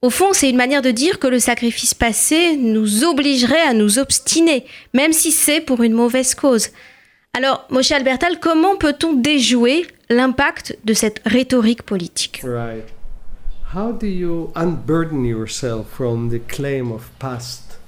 Au 0.00 0.10
fond, 0.10 0.32
c'est 0.32 0.48
une 0.48 0.56
manière 0.56 0.82
de 0.82 0.92
dire 0.92 1.18
que 1.18 1.26
le 1.26 1.40
sacrifice 1.40 1.92
passé 1.92 2.56
nous 2.56 3.02
obligerait 3.02 3.62
à 3.62 3.74
nous 3.74 3.98
obstiner, 3.98 4.64
même 4.94 5.12
si 5.12 5.32
c'est 5.32 5.60
pour 5.60 5.82
une 5.82 5.92
mauvaise 5.92 6.36
cause. 6.36 6.68
Alors, 7.36 7.66
Moshe 7.70 7.90
Albertal, 7.90 8.38
comment 8.38 8.76
peut-on 8.76 9.14
déjouer 9.14 9.88
l'impact 10.08 10.78
de 10.84 10.94
cette 10.94 11.20
rhétorique 11.26 11.82
politique? 11.82 12.42
How 13.74 13.92
do 13.92 14.06
you 14.06 14.52
unburden 14.54 15.24
yourself 15.24 15.88
from 15.90 16.30
the 16.30 16.40
claim 16.46 16.92
of 16.92 17.10
past 17.18 17.78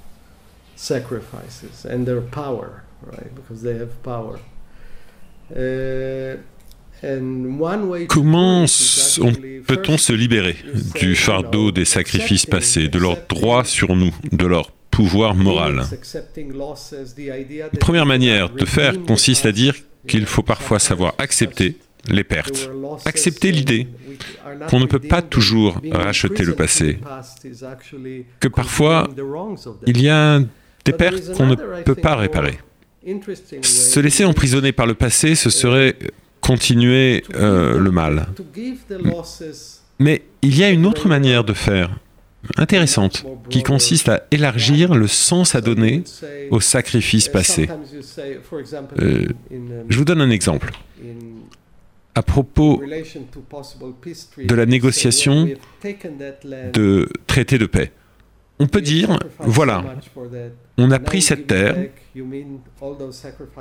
sacrifices 0.75 1.85
and 1.89 2.03
their 2.03 2.21
power? 2.21 2.83
Because 3.33 3.63
they 3.63 3.79
have 3.79 4.03
power. 4.03 4.37
Uh, 5.49 6.41
Comment 8.07 8.65
peut-on 9.67 9.97
se 9.97 10.13
libérer 10.13 10.55
du 10.99 11.15
fardeau 11.15 11.71
des 11.71 11.85
sacrifices 11.85 12.45
passés, 12.45 12.87
de 12.89 12.99
leur 12.99 13.17
droit 13.27 13.63
sur 13.63 13.95
nous, 13.95 14.13
de 14.31 14.45
leur 14.45 14.71
pouvoir 14.91 15.35
moral? 15.35 15.83
La 17.17 17.79
première 17.79 18.05
manière 18.05 18.49
de 18.51 18.65
faire 18.65 19.01
consiste 19.03 19.45
à 19.45 19.51
dire 19.51 19.75
qu'il 20.07 20.25
faut 20.25 20.43
parfois 20.43 20.79
savoir 20.79 21.15
accepter 21.17 21.77
les 22.07 22.23
pertes, 22.23 22.69
accepter 23.05 23.51
l'idée 23.51 23.87
qu'on 24.69 24.79
ne 24.79 24.85
peut 24.85 24.99
pas 24.99 25.21
toujours 25.21 25.79
racheter 25.91 26.43
le 26.43 26.53
passé, 26.53 26.99
que 28.39 28.47
parfois 28.47 29.07
il 29.87 30.01
y 30.01 30.09
a 30.09 30.39
des 30.85 30.93
pertes 30.93 31.33
qu'on 31.33 31.47
ne 31.47 31.55
peut 31.83 31.95
pas 31.95 32.15
réparer. 32.15 32.59
Se 33.61 33.99
laisser 33.99 34.25
emprisonner 34.25 34.71
par 34.71 34.85
le 34.85 34.93
passé, 34.93 35.33
ce 35.33 35.49
serait 35.49 35.95
continuer 36.41 37.23
euh, 37.35 37.79
le 37.79 37.91
mal. 37.91 38.27
Mais 39.99 40.23
il 40.41 40.57
y 40.57 40.63
a 40.63 40.69
une 40.69 40.85
autre 40.85 41.07
manière 41.07 41.43
de 41.43 41.53
faire, 41.53 41.91
intéressante, 42.57 43.25
qui 43.49 43.63
consiste 43.63 44.09
à 44.09 44.23
élargir 44.31 44.95
le 44.95 45.07
sens 45.07 45.55
à 45.55 45.61
donner 45.61 46.03
au 46.49 46.59
sacrifice 46.59 47.29
passé. 47.29 47.69
Euh, 48.99 49.27
je 49.89 49.97
vous 49.97 50.05
donne 50.05 50.21
un 50.21 50.31
exemple. 50.31 50.71
À 52.13 52.23
propos 52.23 52.81
de 52.83 54.55
la 54.55 54.65
négociation 54.65 55.47
de 56.73 57.09
traité 57.27 57.57
de 57.57 57.65
paix. 57.65 57.91
On 58.61 58.67
peut 58.67 58.81
dire, 58.81 59.17
voilà, 59.39 59.83
on 60.77 60.91
a 60.91 60.99
pris 60.99 61.23
cette 61.23 61.47
terre, 61.47 61.75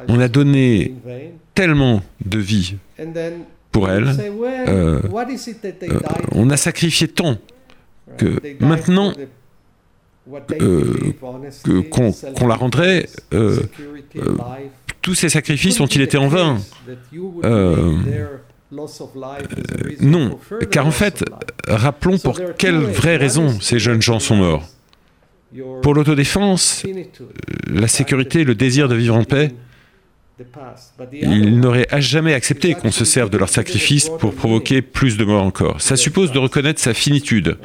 on 0.08 0.20
a 0.20 0.28
donné 0.28 0.94
tellement 1.54 2.02
de 2.22 2.38
vie 2.38 2.74
pour 3.72 3.88
elle, 3.88 4.08
euh, 4.08 5.00
euh, 5.08 5.92
on 6.32 6.50
a 6.50 6.58
sacrifié 6.58 7.08
tant 7.08 7.38
que 8.18 8.42
maintenant 8.62 9.14
euh, 10.60 11.12
qu'on 11.90 12.46
la 12.46 12.56
rendrait, 12.56 13.06
tous 15.00 15.14
ces 15.14 15.30
sacrifices 15.30 15.80
ont-ils 15.80 16.02
été 16.02 16.18
en 16.18 16.28
vain? 16.28 16.58
Non, 20.02 20.38
car 20.70 20.86
en 20.86 20.90
fait, 20.90 21.24
rappelons 21.66 22.18
pour 22.18 22.38
quelles 22.58 22.82
vraies 22.82 23.16
raisons 23.16 23.58
ces 23.60 23.78
jeunes 23.78 24.02
gens 24.02 24.20
sont 24.20 24.36
morts. 24.36 24.68
Pour 25.82 25.94
l'autodéfense, 25.94 26.84
la 27.68 27.88
sécurité, 27.88 28.44
le 28.44 28.54
désir 28.54 28.88
de 28.88 28.94
vivre 28.94 29.16
en 29.16 29.24
paix, 29.24 29.50
ils 31.12 31.58
n'auraient 31.58 31.88
jamais 31.98 32.34
accepté 32.34 32.74
qu'on 32.74 32.90
se 32.90 33.04
serve 33.04 33.30
de 33.30 33.38
leur 33.38 33.48
sacrifice 33.48 34.08
pour 34.08 34.34
provoquer 34.34 34.80
plus 34.80 35.16
de 35.16 35.24
morts 35.24 35.42
encore. 35.42 35.80
Ça 35.80 35.96
suppose 35.96 36.32
de 36.32 36.38
reconnaître 36.38 36.80
sa 36.80 36.94
finitude, 36.94 37.58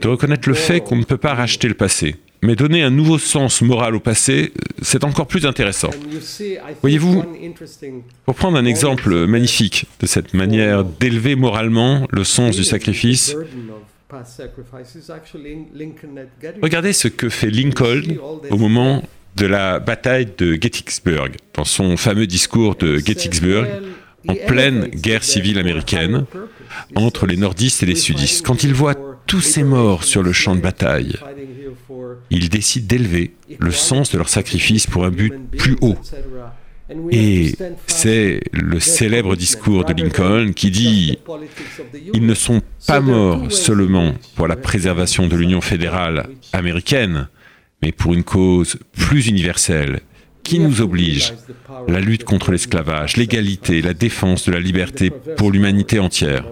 de 0.00 0.08
reconnaître 0.08 0.48
le 0.48 0.54
fait 0.54 0.80
qu'on 0.80 0.96
ne 0.96 1.04
peut 1.04 1.16
pas 1.16 1.34
racheter 1.34 1.68
le 1.68 1.74
passé. 1.74 2.16
Mais 2.44 2.56
donner 2.56 2.82
un 2.82 2.90
nouveau 2.90 3.18
sens 3.18 3.62
moral 3.62 3.94
au 3.94 4.00
passé, 4.00 4.52
c'est 4.82 5.04
encore 5.04 5.28
plus 5.28 5.46
intéressant. 5.46 5.90
Voyez-vous, 6.80 7.24
pour 8.24 8.34
prendre 8.34 8.58
un 8.58 8.64
exemple 8.64 9.26
magnifique 9.26 9.86
de 10.00 10.06
cette 10.06 10.34
manière 10.34 10.84
d'élever 10.84 11.36
moralement 11.36 12.08
le 12.10 12.24
sens 12.24 12.56
du 12.56 12.64
sacrifice, 12.64 13.36
Regardez 16.62 16.92
ce 16.92 17.08
que 17.08 17.28
fait 17.28 17.50
Lincoln 17.50 18.02
au 18.50 18.56
moment 18.56 19.02
de 19.36 19.46
la 19.46 19.78
bataille 19.78 20.28
de 20.36 20.54
Gettysburg, 20.54 21.30
dans 21.54 21.64
son 21.64 21.96
fameux 21.96 22.26
discours 22.26 22.74
de 22.76 22.98
Gettysburg, 22.98 23.66
en 24.28 24.34
pleine 24.34 24.86
guerre 24.88 25.24
civile 25.24 25.58
américaine, 25.58 26.26
entre 26.94 27.26
les 27.26 27.36
nordistes 27.36 27.82
et 27.82 27.86
les 27.86 27.96
sudistes. 27.96 28.44
Quand 28.44 28.64
il 28.64 28.74
voit 28.74 28.94
tous 29.26 29.40
ces 29.40 29.62
morts 29.62 30.04
sur 30.04 30.22
le 30.22 30.32
champ 30.32 30.54
de 30.54 30.60
bataille, 30.60 31.16
il 32.30 32.48
décide 32.48 32.86
d'élever 32.86 33.34
le 33.58 33.72
sens 33.72 34.10
de 34.12 34.18
leur 34.18 34.28
sacrifice 34.28 34.86
pour 34.86 35.04
un 35.04 35.10
but 35.10 35.32
plus 35.56 35.76
haut, 35.80 35.96
et 37.10 37.54
c'est 37.86 38.40
le 38.52 38.80
célèbre 38.80 39.36
discours 39.36 39.84
de 39.84 39.92
Lincoln 39.92 40.52
qui 40.54 40.70
dit 40.70 41.18
Ils 42.14 42.26
ne 42.26 42.34
sont 42.34 42.62
pas 42.86 43.00
morts 43.00 43.50
seulement 43.50 44.14
pour 44.34 44.48
la 44.48 44.56
préservation 44.56 45.26
de 45.26 45.36
l'Union 45.36 45.60
fédérale 45.60 46.28
américaine, 46.52 47.28
mais 47.82 47.92
pour 47.92 48.14
une 48.14 48.24
cause 48.24 48.78
plus 48.92 49.28
universelle 49.28 50.00
qui 50.42 50.58
nous 50.58 50.80
oblige, 50.80 51.34
la 51.88 52.00
lutte 52.00 52.24
contre 52.24 52.50
l'esclavage, 52.50 53.16
l'égalité, 53.16 53.80
la 53.80 53.94
défense 53.94 54.46
de 54.46 54.52
la 54.52 54.60
liberté 54.60 55.10
pour 55.36 55.52
l'humanité 55.52 55.98
entière. 55.98 56.44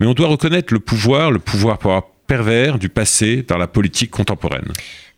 Mais 0.00 0.06
on 0.06 0.14
doit 0.14 0.28
reconnaître 0.28 0.72
le 0.72 0.80
pouvoir, 0.80 1.30
le 1.30 1.38
pouvoir 1.38 1.78
pervers 2.30 2.78
du 2.78 2.88
passé 2.88 3.44
dans 3.48 3.58
la 3.58 3.66
politique 3.66 4.12
contemporaine. 4.12 4.68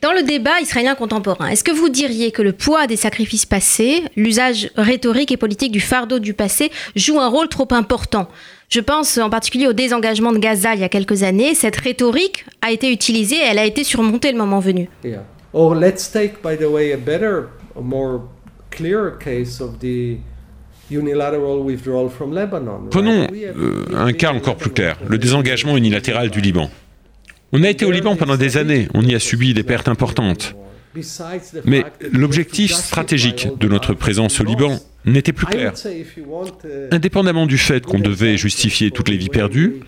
Dans 0.01 0.15
le 0.15 0.23
débat 0.23 0.63
israélien 0.63 0.95
contemporain, 0.95 1.49
est-ce 1.49 1.63
que 1.63 1.71
vous 1.71 1.91
diriez 1.91 2.33
que 2.33 2.41
le 2.41 2.53
poids 2.53 2.87
des 2.87 2.97
sacrifices 2.97 3.45
passés, 3.45 4.03
l'usage 4.17 4.71
rhétorique 4.77 5.31
et 5.31 5.37
politique 5.37 5.73
du 5.73 5.81
fardeau 5.81 6.21
du 6.21 6.33
passé, 6.33 6.73
joue 6.97 7.21
un 7.21 7.29
rôle 7.29 7.49
trop 7.49 7.69
important? 7.73 8.31
Je 8.71 8.81
pense 8.81 9.19
en 9.19 9.29
particulier 9.29 9.67
au 9.67 9.75
désengagement 9.75 10.33
de 10.33 10.39
Gaza 10.39 10.75
il 10.75 10.81
y 10.81 10.85
a 10.85 10.89
quelques 10.89 11.23
années. 11.23 11.55
Cette 11.55 11.77
rhétorique 11.77 12.47
a 12.63 12.73
été 12.73 12.91
utilisée 12.91 13.37
et 13.37 13.47
elle 13.51 13.59
a 13.59 13.67
été 13.67 13.85
surmontée 13.85 14.33
le 14.33 14.39
moment 14.39 14.61
venu. 14.61 14.89
Yeah. 15.05 15.27
Or 15.53 15.75
let's 15.75 16.11
take, 16.11 16.37
by 16.43 16.57
the 16.57 16.67
way, 16.67 16.95
a 16.95 16.97
better, 16.97 17.49
a 17.77 17.83
more 17.83 18.23
clear 18.71 19.19
case 19.19 19.61
of 19.61 19.79
the 19.81 20.17
Prenons 22.91 23.27
euh, 23.33 23.85
un 23.95 24.13
cas 24.13 24.33
encore 24.33 24.57
plus 24.57 24.71
clair, 24.71 24.99
le 25.09 25.19
désengagement 25.19 25.77
unilatéral 25.77 26.31
du 26.31 26.41
Liban. 26.41 26.71
On 27.53 27.63
a 27.63 27.69
été 27.69 27.85
au 27.85 27.91
Liban 27.91 28.17
pendant 28.17 28.37
des 28.37 28.57
années, 28.57 28.89
on 28.95 29.03
y 29.03 29.15
a 29.15 29.19
subi 29.19 29.53
des 29.53 29.63
pertes 29.63 29.89
importantes. 29.89 30.57
Mais 31.65 31.85
l'objectif 32.13 32.73
stratégique 32.73 33.49
de 33.59 33.69
notre 33.69 33.95
présence 33.95 34.41
au 34.41 34.45
Liban 34.45 34.79
n'était 35.05 35.33
plus 35.33 35.47
clair. 35.47 35.73
Indépendamment 36.91 37.47
du 37.47 37.59
fait 37.59 37.85
qu'on 37.85 37.99
devait 37.99 38.37
justifier 38.37 38.91
toutes 38.91 39.09
les 39.09 39.17
vies 39.17 39.29
perdues, 39.29 39.81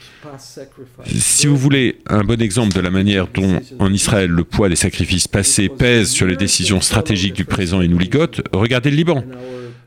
si 1.07 1.46
vous 1.46 1.57
voulez 1.57 1.98
un 2.07 2.24
bon 2.24 2.40
exemple 2.40 2.74
de 2.74 2.81
la 2.81 2.90
manière 2.90 3.29
dont 3.29 3.61
en 3.79 3.92
Israël 3.92 4.31
le 4.31 4.44
poids 4.44 4.68
des 4.68 4.77
sacrifices 4.77 5.29
passés 5.29 5.68
pèse 5.68 6.11
sur 6.11 6.27
les 6.27 6.37
décisions 6.37 6.81
stratégiques 6.81 7.35
du 7.35 7.44
présent 7.44 7.81
et 7.81 7.88
nous 7.88 7.98
ligote, 7.98 8.42
regardez 8.53 8.90
le 8.90 8.96
Liban. 8.96 9.24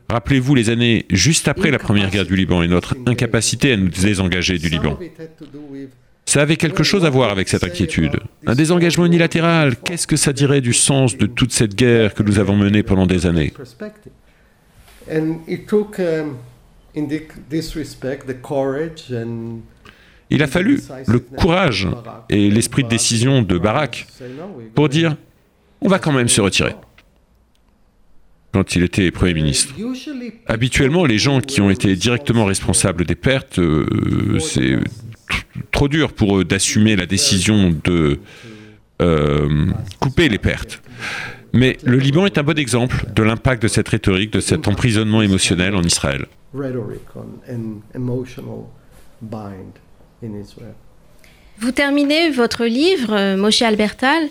Rappelez-vous 0.08 0.54
les 0.54 0.70
années 0.70 1.04
juste 1.10 1.48
après 1.48 1.70
la 1.70 1.78
première 1.78 2.10
guerre 2.10 2.24
du 2.24 2.34
Liban 2.34 2.62
et 2.62 2.68
notre 2.68 2.96
incapacité 3.06 3.72
à 3.72 3.76
nous 3.76 3.88
désengager 3.88 4.58
du 4.58 4.68
Liban. 4.68 4.98
Ça 6.28 6.42
avait 6.42 6.58
quelque 6.58 6.82
chose 6.82 7.06
à 7.06 7.10
voir 7.10 7.30
avec 7.30 7.48
cette 7.48 7.64
inquiétude. 7.64 8.20
Un 8.46 8.54
désengagement 8.54 9.06
unilatéral, 9.06 9.76
qu'est-ce 9.76 10.06
que 10.06 10.16
ça 10.16 10.34
dirait 10.34 10.60
du 10.60 10.74
sens 10.74 11.16
de 11.16 11.24
toute 11.24 11.52
cette 11.52 11.74
guerre 11.74 12.12
que 12.12 12.22
nous 12.22 12.38
avons 12.38 12.54
menée 12.54 12.82
pendant 12.82 13.06
des 13.06 13.24
années? 13.24 13.54
Il 20.28 20.42
a 20.42 20.46
fallu 20.46 20.80
le 21.06 21.18
courage 21.18 21.88
et 22.28 22.50
l'esprit 22.50 22.84
de 22.84 22.88
décision 22.90 23.40
de 23.40 23.56
Barak 23.56 24.06
pour 24.74 24.90
dire 24.90 25.16
on 25.80 25.88
va 25.88 25.98
quand 25.98 26.12
même 26.12 26.28
se 26.28 26.42
retirer 26.42 26.74
quand 28.52 28.76
il 28.76 28.82
était 28.82 29.10
Premier 29.10 29.34
ministre. 29.34 29.74
Habituellement, 30.46 31.06
les 31.06 31.18
gens 31.18 31.40
qui 31.40 31.60
ont 31.62 31.70
été 31.70 31.94
directement 31.96 32.44
responsables 32.44 33.04
des 33.04 33.14
pertes, 33.14 33.58
euh, 33.58 34.38
c'est 34.40 34.78
trop 35.70 35.88
dur 35.88 36.12
pour 36.12 36.38
eux 36.38 36.44
d'assumer 36.44 36.96
la 36.96 37.06
décision 37.06 37.74
de 37.84 38.20
euh, 39.00 39.66
couper 40.00 40.28
les 40.28 40.38
pertes. 40.38 40.82
Mais 41.52 41.78
le 41.84 41.98
Liban 41.98 42.26
est 42.26 42.36
un 42.36 42.42
bon 42.42 42.58
exemple 42.58 43.06
de 43.14 43.22
l'impact 43.22 43.62
de 43.62 43.68
cette 43.68 43.88
rhétorique, 43.88 44.32
de 44.32 44.40
cet 44.40 44.68
emprisonnement 44.68 45.22
émotionnel 45.22 45.74
en 45.74 45.82
Israël. 45.82 46.26
Vous 51.58 51.72
terminez 51.72 52.30
votre 52.30 52.64
livre, 52.66 53.12
euh, 53.12 53.36
Moshe 53.36 53.62
Albertal, 53.62 54.28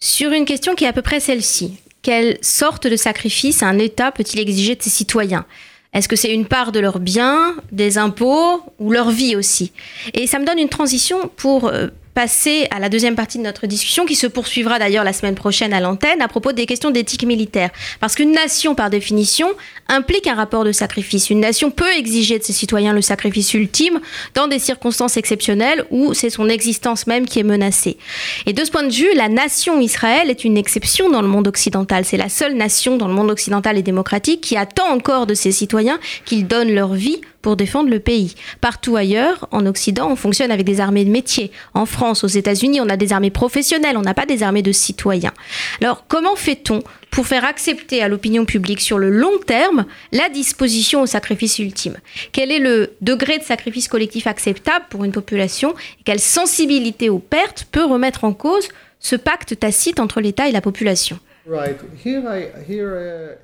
sur 0.00 0.32
une 0.32 0.44
question 0.44 0.74
qui 0.74 0.84
est 0.84 0.88
à 0.88 0.92
peu 0.92 1.02
près 1.02 1.20
celle-ci. 1.20 1.78
Quelle 2.02 2.38
sorte 2.42 2.86
de 2.86 2.96
sacrifice 2.96 3.62
un 3.62 3.78
État 3.78 4.12
peut-il 4.12 4.40
exiger 4.40 4.74
de 4.74 4.82
ses 4.82 4.90
citoyens? 4.90 5.46
Est-ce 5.94 6.08
que 6.08 6.16
c'est 6.16 6.32
une 6.32 6.46
part 6.46 6.72
de 6.72 6.80
leurs 6.80 7.00
biens, 7.00 7.54
des 7.72 7.98
impôts 7.98 8.62
ou 8.78 8.92
leur 8.92 9.10
vie 9.10 9.36
aussi? 9.36 9.72
Et 10.14 10.26
ça 10.26 10.38
me 10.38 10.44
donne 10.44 10.58
une 10.58 10.68
transition 10.68 11.30
pour 11.36 11.68
euh, 11.68 11.88
passer 12.18 12.66
à 12.72 12.80
la 12.80 12.88
deuxième 12.88 13.14
partie 13.14 13.38
de 13.38 13.44
notre 13.44 13.68
discussion, 13.68 14.04
qui 14.04 14.16
se 14.16 14.26
poursuivra 14.26 14.80
d'ailleurs 14.80 15.04
la 15.04 15.12
semaine 15.12 15.36
prochaine 15.36 15.72
à 15.72 15.78
l'antenne, 15.78 16.20
à 16.20 16.26
propos 16.26 16.50
des 16.50 16.66
questions 16.66 16.90
d'éthique 16.90 17.24
militaire. 17.24 17.70
Parce 18.00 18.16
qu'une 18.16 18.32
nation, 18.32 18.74
par 18.74 18.90
définition, 18.90 19.46
implique 19.86 20.26
un 20.26 20.34
rapport 20.34 20.64
de 20.64 20.72
sacrifice. 20.72 21.30
Une 21.30 21.38
nation 21.38 21.70
peut 21.70 21.92
exiger 21.96 22.40
de 22.40 22.42
ses 22.42 22.52
citoyens 22.52 22.92
le 22.92 23.02
sacrifice 23.02 23.54
ultime 23.54 24.00
dans 24.34 24.48
des 24.48 24.58
circonstances 24.58 25.16
exceptionnelles 25.16 25.84
où 25.92 26.12
c'est 26.12 26.28
son 26.28 26.48
existence 26.48 27.06
même 27.06 27.24
qui 27.24 27.38
est 27.38 27.44
menacée. 27.44 27.98
Et 28.46 28.52
de 28.52 28.64
ce 28.64 28.72
point 28.72 28.82
de 28.82 28.92
vue, 28.92 29.14
la 29.14 29.28
nation 29.28 29.80
Israël 29.80 30.28
est 30.28 30.42
une 30.42 30.56
exception 30.56 31.10
dans 31.10 31.22
le 31.22 31.28
monde 31.28 31.46
occidental. 31.46 32.04
C'est 32.04 32.16
la 32.16 32.28
seule 32.28 32.56
nation 32.56 32.96
dans 32.96 33.06
le 33.06 33.14
monde 33.14 33.30
occidental 33.30 33.78
et 33.78 33.82
démocratique 33.82 34.40
qui 34.40 34.56
attend 34.56 34.90
encore 34.92 35.28
de 35.28 35.34
ses 35.34 35.52
citoyens 35.52 36.00
qu'ils 36.24 36.48
donnent 36.48 36.74
leur 36.74 36.94
vie 36.94 37.20
pour 37.48 37.56
défendre 37.56 37.88
le 37.88 37.98
pays. 37.98 38.34
Partout 38.60 38.96
ailleurs, 38.96 39.48
en 39.52 39.64
Occident, 39.64 40.10
on 40.10 40.16
fonctionne 40.16 40.50
avec 40.50 40.66
des 40.66 40.82
armées 40.82 41.06
de 41.06 41.10
métier. 41.10 41.50
En 41.72 41.86
France, 41.86 42.22
aux 42.22 42.26
États-Unis, 42.26 42.82
on 42.82 42.90
a 42.90 42.98
des 42.98 43.14
armées 43.14 43.30
professionnelles, 43.30 43.96
on 43.96 44.02
n'a 44.02 44.12
pas 44.12 44.26
des 44.26 44.42
armées 44.42 44.60
de 44.60 44.70
citoyens. 44.70 45.32
Alors, 45.80 46.04
comment 46.08 46.36
fait-on 46.36 46.82
pour 47.10 47.26
faire 47.26 47.46
accepter 47.46 48.02
à 48.02 48.08
l'opinion 48.08 48.44
publique 48.44 48.82
sur 48.82 48.98
le 48.98 49.08
long 49.08 49.38
terme 49.46 49.86
la 50.12 50.28
disposition 50.28 51.00
au 51.00 51.06
sacrifice 51.06 51.58
ultime? 51.58 51.96
Quel 52.32 52.52
est 52.52 52.58
le 52.58 52.92
degré 53.00 53.38
de 53.38 53.44
sacrifice 53.44 53.88
collectif 53.88 54.26
acceptable 54.26 54.84
pour 54.90 55.04
une 55.04 55.12
population 55.12 55.70
et 56.00 56.02
quelle 56.04 56.20
sensibilité 56.20 57.08
aux 57.08 57.18
pertes 57.18 57.66
peut 57.72 57.86
remettre 57.86 58.24
en 58.24 58.34
cause 58.34 58.68
ce 59.00 59.16
pacte 59.16 59.58
tacite 59.58 60.00
entre 60.00 60.20
l'État 60.20 60.50
et 60.50 60.52
la 60.52 60.60
population? 60.60 61.18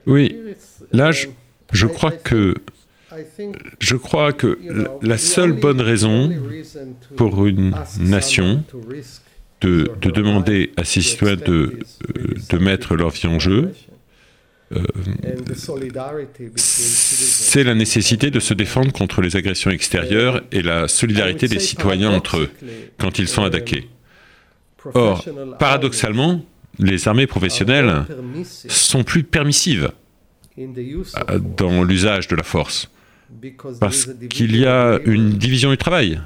Oui, 0.06 0.36
là, 0.92 1.10
je 1.10 1.86
crois 1.86 2.10
que 2.10 2.54
je 3.80 3.96
crois 3.96 4.32
que 4.32 4.58
la 5.02 5.18
seule 5.18 5.52
bonne 5.52 5.80
raison 5.80 6.30
pour 7.16 7.46
une 7.46 7.74
nation 8.00 8.64
de, 9.60 9.90
demander 10.02 10.72
à 10.76 10.84
ses 10.84 11.00
citoyens 11.00 11.36
de, 11.36 11.78
de 12.50 12.58
mettre 12.58 12.96
leur 12.96 13.10
vie 13.10 13.26
en 13.26 13.38
jeu, 13.38 13.72
euh, 14.72 14.82
c'est 16.56 17.64
la 17.64 17.74
nécessité 17.74 18.30
de 18.30 18.40
se 18.40 18.54
défendre 18.54 18.92
contre 18.92 19.20
les 19.20 19.36
agressions 19.36 19.70
extérieures 19.70 20.42
et 20.52 20.62
la 20.62 20.88
solidarité 20.88 21.48
des 21.48 21.60
citoyens 21.60 22.10
entre 22.10 22.38
eux 22.38 22.50
quand 22.98 23.18
ils 23.18 23.28
sont 23.28 23.44
attaqués. 23.44 23.88
Or, 24.94 25.24
paradoxalement, 25.58 26.44
les 26.78 27.08
armées 27.08 27.26
professionnelles 27.26 28.04
sont 28.44 29.04
plus 29.04 29.22
permissives 29.22 29.90
euh, 30.58 31.38
dans 31.38 31.84
l'usage 31.84 32.28
de 32.28 32.36
la 32.36 32.42
force 32.42 32.90
parce 33.80 34.08
qu'il 34.30 34.56
y 34.56 34.66
a 34.66 34.98
une 35.04 35.30
division 35.30 35.70
du 35.70 35.76
travail. 35.76 36.20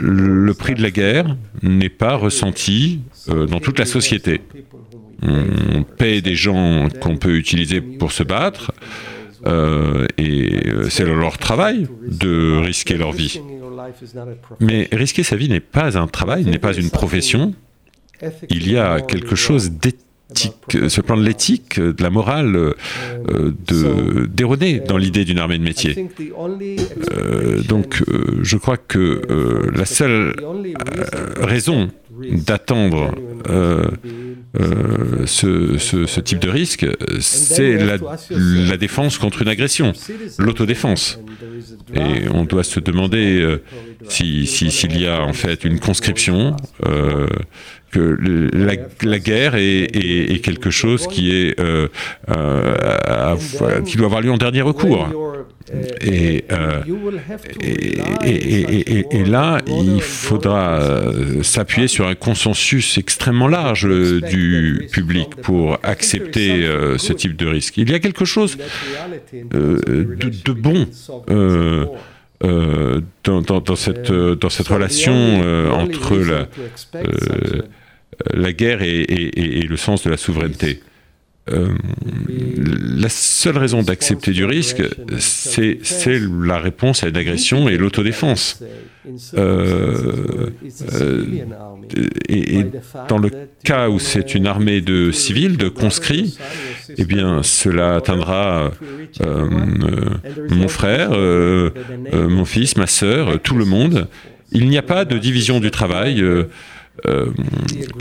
Le 0.00 0.52
prix 0.52 0.74
de 0.74 0.82
la 0.82 0.90
guerre 0.90 1.36
n'est 1.62 1.88
pas 1.88 2.16
ressenti 2.16 3.00
euh, 3.28 3.46
dans 3.46 3.60
toute 3.60 3.78
la 3.78 3.86
société. 3.86 4.40
On 5.22 5.82
paie 5.84 6.20
des 6.20 6.34
gens 6.34 6.88
qu'on 7.00 7.16
peut 7.16 7.36
utiliser 7.36 7.80
pour 7.80 8.12
se 8.12 8.22
battre, 8.22 8.72
euh, 9.46 10.06
et 10.18 10.68
euh, 10.68 10.88
c'est 10.90 11.04
leur 11.04 11.38
travail 11.38 11.86
de 12.06 12.58
risquer 12.58 12.96
leur 12.96 13.12
vie. 13.12 13.40
Mais 14.60 14.88
risquer 14.92 15.22
sa 15.22 15.36
vie 15.36 15.48
n'est 15.48 15.60
pas 15.60 15.98
un 15.98 16.06
travail, 16.06 16.44
n'est 16.44 16.58
pas 16.58 16.74
une 16.74 16.90
profession. 16.90 17.54
Il 18.48 18.70
y 18.70 18.78
a 18.78 19.00
quelque 19.00 19.36
chose 19.36 19.70
d'éthique 19.70 20.03
ce 20.34 21.00
plan 21.00 21.16
de 21.16 21.22
l'éthique, 21.22 21.78
de 21.78 22.02
la 22.02 22.10
morale, 22.10 22.56
euh, 22.56 23.52
de 23.66 24.26
d'erroner 24.26 24.80
dans 24.80 24.96
l'idée 24.96 25.24
d'une 25.24 25.38
armée 25.38 25.58
de 25.58 25.62
métier. 25.62 26.08
Euh, 27.12 27.60
donc, 27.62 28.02
euh, 28.08 28.38
je 28.42 28.56
crois 28.56 28.76
que 28.76 29.22
la 29.74 29.84
seule 29.84 30.34
raison 31.40 31.90
d'attendre 32.20 33.14
ce, 35.26 35.78
ce, 35.78 36.20
type 36.20 36.38
de 36.38 36.48
risque, 36.48 36.86
c'est 37.20 37.76
la, 37.76 37.96
la, 38.30 38.76
défense 38.76 39.18
contre 39.18 39.42
une 39.42 39.48
agression, 39.48 39.92
l'autodéfense. 40.38 41.18
Et 41.94 42.28
on 42.32 42.44
doit 42.44 42.64
se 42.64 42.80
demander 42.80 43.58
s'il 44.08 44.46
si, 44.46 44.86
y 44.86 45.06
a 45.06 45.22
en 45.22 45.32
fait 45.32 45.64
une 45.64 45.80
conscription 45.80 46.56
que 47.94 48.18
la, 49.02 49.18
guerre 49.18 49.54
est, 49.54 50.42
quelque 50.42 50.70
chose 50.70 51.06
qui 51.06 51.34
est 51.34 51.58
euh, 51.60 51.88
euh, 52.28 53.36
qui 53.84 53.96
doit 53.96 54.06
avoir 54.06 54.20
lieu 54.20 54.32
en 54.32 54.36
dernier 54.36 54.62
recours. 54.62 55.08
Et, 56.02 56.44
euh, 56.52 56.82
et, 58.22 59.24
là, 59.24 59.60
il 59.66 60.00
faudra 60.02 61.10
s'appuyer 61.42 61.88
sur 61.88 62.06
un 62.06 62.14
consensus 62.14 62.98
extrêmement 62.98 63.48
large 63.48 63.88
du 63.88 64.88
public 64.92 65.36
pour 65.42 65.78
accepter 65.82 66.68
ce 66.98 67.12
type 67.12 67.36
de 67.36 67.46
risque. 67.46 67.78
Il 67.78 67.90
y 67.90 67.94
a 67.94 67.98
quelque 67.98 68.26
chose 68.26 68.58
de, 69.32 70.52
bon. 70.52 70.86
dans, 73.24 73.76
cette, 73.76 74.12
dans 74.12 74.50
cette 74.50 74.68
relation 74.68 75.70
entre 75.72 76.16
la, 76.16 76.46
euh, 76.94 77.62
la 78.32 78.52
guerre 78.52 78.82
et, 78.82 79.66
le 79.68 79.76
sens 79.76 80.04
de 80.04 80.10
la 80.10 80.16
souveraineté. 80.16 80.80
Euh, 81.50 81.74
la 82.26 83.08
seule 83.10 83.58
raison 83.58 83.82
d'accepter 83.82 84.30
du 84.32 84.46
risque, 84.46 84.82
c'est 85.18 85.78
la 86.42 86.58
réponse 86.58 87.04
à 87.04 87.08
une 87.08 87.16
agression 87.16 87.68
et 87.68 87.76
l'autodéfense. 87.76 88.62
Euh, 89.34 90.48
et, 92.30 92.64
dans 93.08 93.18
le 93.18 93.30
cas 93.62 93.90
où 93.90 93.98
c'est 93.98 94.34
une 94.34 94.46
armée 94.46 94.80
de 94.80 95.10
civils, 95.10 95.58
de 95.58 95.68
conscrits, 95.68 96.38
eh 96.96 97.04
bien, 97.04 97.42
cela 97.42 97.96
atteindra 97.96 98.72
mon 100.48 100.68
frère, 100.68 101.10
mon 101.10 102.44
fils, 102.46 102.76
ma 102.76 102.86
sœur, 102.86 103.38
tout 103.42 103.56
le 103.56 103.66
monde. 103.66 104.08
Il 104.54 104.68
n'y 104.68 104.78
a 104.78 104.82
pas 104.82 105.04
de 105.04 105.18
division 105.18 105.58
du 105.58 105.72
travail 105.72 106.22
euh, 106.22 106.44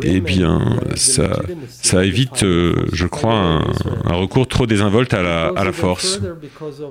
eh 0.03 0.21
bien, 0.21 0.79
ça, 0.95 1.41
ça 1.67 2.05
évite, 2.05 2.43
euh, 2.43 2.87
je 2.93 3.07
crois, 3.07 3.33
un, 3.33 4.13
recours 4.13 4.47
trop 4.47 4.65
désinvolte 4.65 5.13
à 5.13 5.21
la, 5.21 5.51
à 5.55 5.63
la 5.63 5.71
force. 5.71 6.21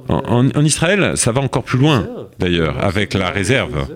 En, 0.08 0.48
en, 0.54 0.64
Israël, 0.64 1.12
ça 1.16 1.32
va 1.32 1.40
encore 1.40 1.62
plus 1.62 1.78
loin, 1.78 2.06
d'ailleurs, 2.38 2.84
avec 2.84 3.14
la 3.14 3.30
réserve 3.30 3.86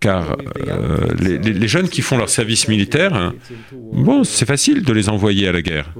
car 0.00 0.36
euh, 0.68 1.08
les, 1.18 1.68
jeunes 1.68 1.88
qui 1.88 2.02
font 2.02 2.18
leur 2.18 2.28
service 2.28 2.68
militaire, 2.68 3.32
bon, 3.72 4.24
c'est 4.24 4.44
facile 4.44 4.82
de 4.82 4.92
les 4.92 5.08
envoyer 5.08 5.48
à 5.48 5.52
la 5.52 5.62
guerre. 5.62 5.92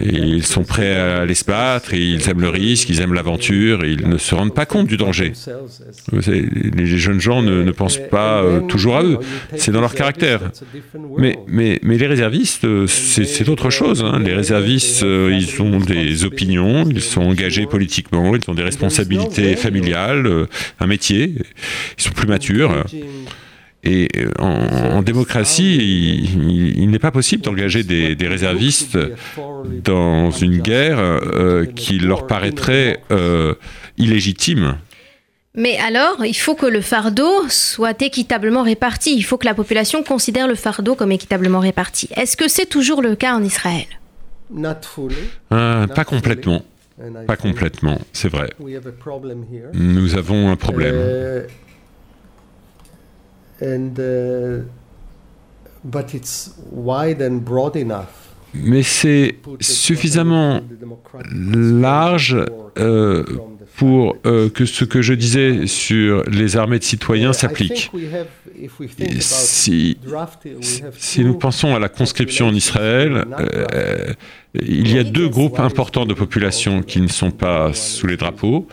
ils 0.00 0.46
sont 0.46 0.62
prêts 0.62 0.94
à 0.94 1.22
aller 1.22 1.34
se 1.34 1.44
battre, 1.44 1.92
ils 1.92 2.28
aiment 2.28 2.40
le 2.40 2.48
risque, 2.48 2.88
ils 2.88 3.00
aiment 3.00 3.14
l'aventure, 3.14 3.84
ils 3.84 4.08
ne 4.08 4.16
se 4.16 4.34
rendent 4.34 4.54
pas 4.54 4.66
compte 4.66 4.86
du 4.86 4.96
danger. 4.96 5.32
Les 6.12 6.86
jeunes 6.86 7.20
gens 7.20 7.42
ne, 7.42 7.70
pensent 7.72 8.00
pas 8.10 8.42
euh, 8.42 8.60
toujours 8.60 8.96
à 8.96 9.02
eux, 9.02 9.18
c'est 9.56 9.72
dans 9.72 9.80
leur 9.80 9.94
caractère. 9.94 10.40
Mais, 11.18 11.36
mais, 11.48 11.80
mais 11.82 11.98
les 11.98 12.06
réservistes, 12.06 12.64
euh, 12.64 12.86
c'est 12.86 13.48
autre 13.48 13.70
chose. 13.70 14.04
Hein. 14.04 14.20
Les 14.24 14.34
réservistes, 14.34 15.02
ils 15.02 15.60
ont 15.60 15.78
des 15.80 16.24
opinions, 16.24 16.88
ils 16.88 17.02
sont 17.02 17.22
engagés 17.22 17.66
politiquement, 17.66 18.36
ils 18.36 18.48
ont 18.48 18.54
des 18.54 18.62
responsabilités 18.62 19.56
familiales, 19.56 20.46
un 20.78 20.86
métier, 20.86 21.34
ils 21.98 22.02
sont 22.02 22.12
plus 22.12 22.28
matures. 22.28 22.84
Et 23.86 24.08
euh, 24.16 24.30
en, 24.40 25.02
démocratie, 25.02 25.76
il, 25.76 26.90
n'est 26.90 26.98
pas 26.98 27.12
possible 27.12 27.42
d'engager 27.44 27.84
des, 27.84 28.26
réservistes 28.26 28.98
dans 29.84 30.32
une 30.32 30.58
guerre 30.58 30.98
euh, 30.98 31.64
qui 31.66 32.00
leur 32.00 32.26
paraîtrait 32.26 33.00
euh, 33.12 33.54
illégitime. 33.96 34.78
Mais 35.54 35.78
alors, 35.78 36.24
il 36.24 36.34
faut 36.34 36.56
que 36.56 36.66
le 36.66 36.80
fardeau 36.80 37.48
soit 37.48 38.02
équitablement 38.02 38.62
réparti. 38.64 39.14
Il 39.16 39.22
faut 39.22 39.38
que 39.38 39.46
la 39.46 39.54
population 39.54 40.02
considère 40.02 40.48
le 40.48 40.56
fardeau 40.56 40.96
comme 40.96 41.12
équitablement 41.12 41.60
réparti. 41.60 42.08
Est-ce 42.16 42.36
que 42.36 42.48
c'est 42.48 42.66
toujours 42.66 43.02
le 43.02 43.14
cas 43.14 43.34
en 43.36 43.44
Israël? 43.44 43.86
Pas 45.48 46.04
complètement. 46.04 46.62
Pas 47.26 47.36
complètement, 47.36 47.98
c'est 48.12 48.28
vrai. 48.28 48.50
Nous 49.74 50.16
avons 50.16 50.50
un 50.50 50.56
problème. 50.56 51.46
Uh, 53.62 54.62
Mais 58.54 58.82
c'est 58.82 59.36
suffisamment 59.60 60.60
large 61.32 62.36
euh, 62.78 63.24
pour 63.76 64.16
euh, 64.24 64.48
que 64.48 64.64
ce 64.64 64.84
que 64.84 65.02
je 65.02 65.12
disais 65.12 65.66
sur 65.66 66.22
les 66.24 66.56
armées 66.56 66.78
de 66.78 66.84
citoyens 66.84 67.32
s'applique. 67.32 67.90
Si, 69.20 69.98
si, 70.96 71.24
nous 71.24 71.34
pensons 71.34 71.74
à 71.74 71.78
la 71.78 71.90
conscription 71.90 72.46
en 72.46 72.54
Israël, 72.54 73.26
euh, 73.38 74.14
il 74.54 74.90
y 74.90 74.98
a 74.98 75.04
deux 75.04 75.28
groupes 75.28 75.60
importants 75.60 76.06
de 76.06 76.14
population 76.14 76.82
qui 76.82 77.02
ne 77.02 77.08
sont 77.08 77.30
pas 77.30 77.74
sous 77.74 78.06
les 78.06 78.16
drapeaux. 78.16 78.66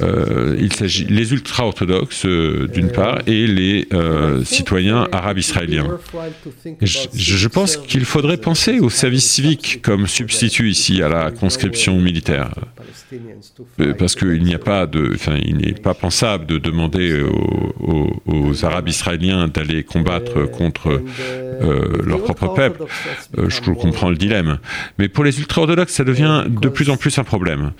Euh, 0.00 0.56
il 0.60 0.72
s'agit 0.72 1.06
les 1.06 1.32
ultra-orthodoxes 1.32 2.24
d'une 2.24 2.92
part 2.92 3.18
et 3.26 3.48
les 3.48 3.88
citoyens 4.44 5.08
arabes 5.10 5.38
israéliens. 5.38 5.98
Je, 6.80 6.98
je 7.12 7.48
pense 7.48 7.76
qu'il 7.76 8.04
faudrait 8.04 8.36
penser 8.36 8.78
au 8.78 8.90
service 8.90 9.28
civique 9.28 9.80
comme 9.82 10.06
substitut 10.06 10.70
ici 10.70 11.02
à 11.02 11.08
la 11.08 11.32
conscription 11.32 11.98
militaire. 12.00 12.54
Parce 13.98 14.14
qu'il 14.14 14.42
n'y 14.42 14.54
a 14.54 14.58
pas 14.58 14.86
de, 14.86 15.12
enfin, 15.14 15.38
il 15.42 15.58
n'est 15.58 15.72
pas 15.72 15.94
pensable 15.94 16.46
de 16.46 16.58
demander 16.58 17.22
aux, 17.22 18.64
Arabes 18.64 18.88
israéliens 18.88 19.48
d'aller 19.48 19.84
combattre 19.84 20.44
contre 20.50 21.00
euh, 21.62 22.02
leur 22.04 22.22
propre 22.22 22.48
peuple. 22.54 22.84
Euh, 23.38 23.48
je 23.48 23.60
comprends 23.60 24.10
le 24.10 24.16
dilemme. 24.16 24.58
Mais 24.98 25.08
pour 25.08 25.24
les 25.24 25.38
ultra-orthodoxes, 25.38 25.94
ça 25.94 26.04
devient 26.04 26.44
de 26.48 26.68
plus 26.68 26.90
en 26.90 26.96
plus 26.96 27.18
un 27.18 27.24
problème. 27.24 27.72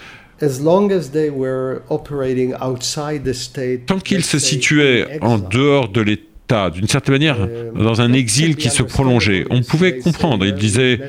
Tant 3.86 3.98
qu'ils 3.98 4.24
se 4.24 4.38
situaient 4.38 5.18
en 5.20 5.38
dehors 5.38 5.88
de 5.88 6.00
l'État, 6.00 6.29
d'une 6.72 6.88
certaine 6.88 7.14
manière, 7.14 7.48
dans 7.74 8.00
un 8.00 8.12
exil 8.12 8.56
qui 8.56 8.70
se 8.70 8.82
prolongeait. 8.82 9.46
On 9.50 9.62
pouvait 9.62 9.98
comprendre. 9.98 10.44
Il 10.44 10.54
disait, 10.54 11.00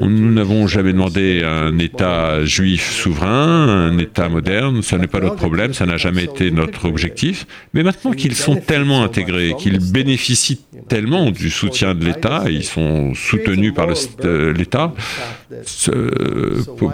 nous 0.00 0.32
n'avons 0.32 0.66
jamais 0.66 0.92
demandé 0.92 1.42
un 1.44 1.78
État 1.78 2.44
juif 2.44 2.90
souverain, 2.92 3.88
un 3.90 3.98
État 3.98 4.28
moderne, 4.28 4.82
ça 4.82 4.98
n'est 4.98 5.06
pas 5.06 5.20
notre 5.20 5.36
problème, 5.36 5.74
ça 5.74 5.86
n'a 5.86 5.96
jamais 5.96 6.24
été 6.24 6.50
notre 6.50 6.86
objectif. 6.86 7.46
Mais 7.74 7.82
maintenant 7.82 8.12
qu'ils 8.12 8.36
sont 8.36 8.56
tellement 8.56 9.02
intégrés, 9.02 9.54
qu'ils 9.58 9.80
bénéficient 9.80 10.60
tellement 10.88 11.30
du 11.30 11.50
soutien 11.50 11.94
de 11.94 12.04
l'État, 12.04 12.44
ils 12.48 12.64
sont 12.64 13.14
soutenus 13.14 13.74
par 13.74 13.88
euh, 14.24 14.52
l'État, 14.52 14.94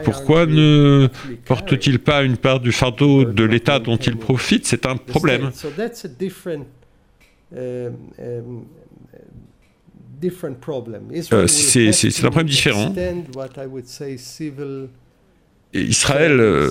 pourquoi 0.05 0.47
ne 0.47 1.09
portent-ils 1.45 1.99
pas 1.99 2.23
une 2.23 2.37
part 2.37 2.61
du 2.61 2.73
fardeau 2.73 3.25
de 3.25 3.45
l'État 3.45 3.79
dont 3.79 3.97
ils 3.97 4.17
profitent? 4.17 4.67
C'est 4.67 4.87
un 4.87 4.97
problème. 4.97 5.51
Euh, 11.33 11.47
c'est 11.47 11.89
un 12.25 12.31
problème 12.31 12.49
différent. 12.49 12.93
Israël 15.75 16.39
euh, 16.41 16.71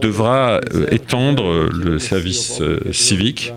devra 0.00 0.60
euh, 0.72 0.86
étendre 0.92 1.48
euh, 1.48 1.70
le 1.72 1.98
service 1.98 2.62
civique 2.92 3.52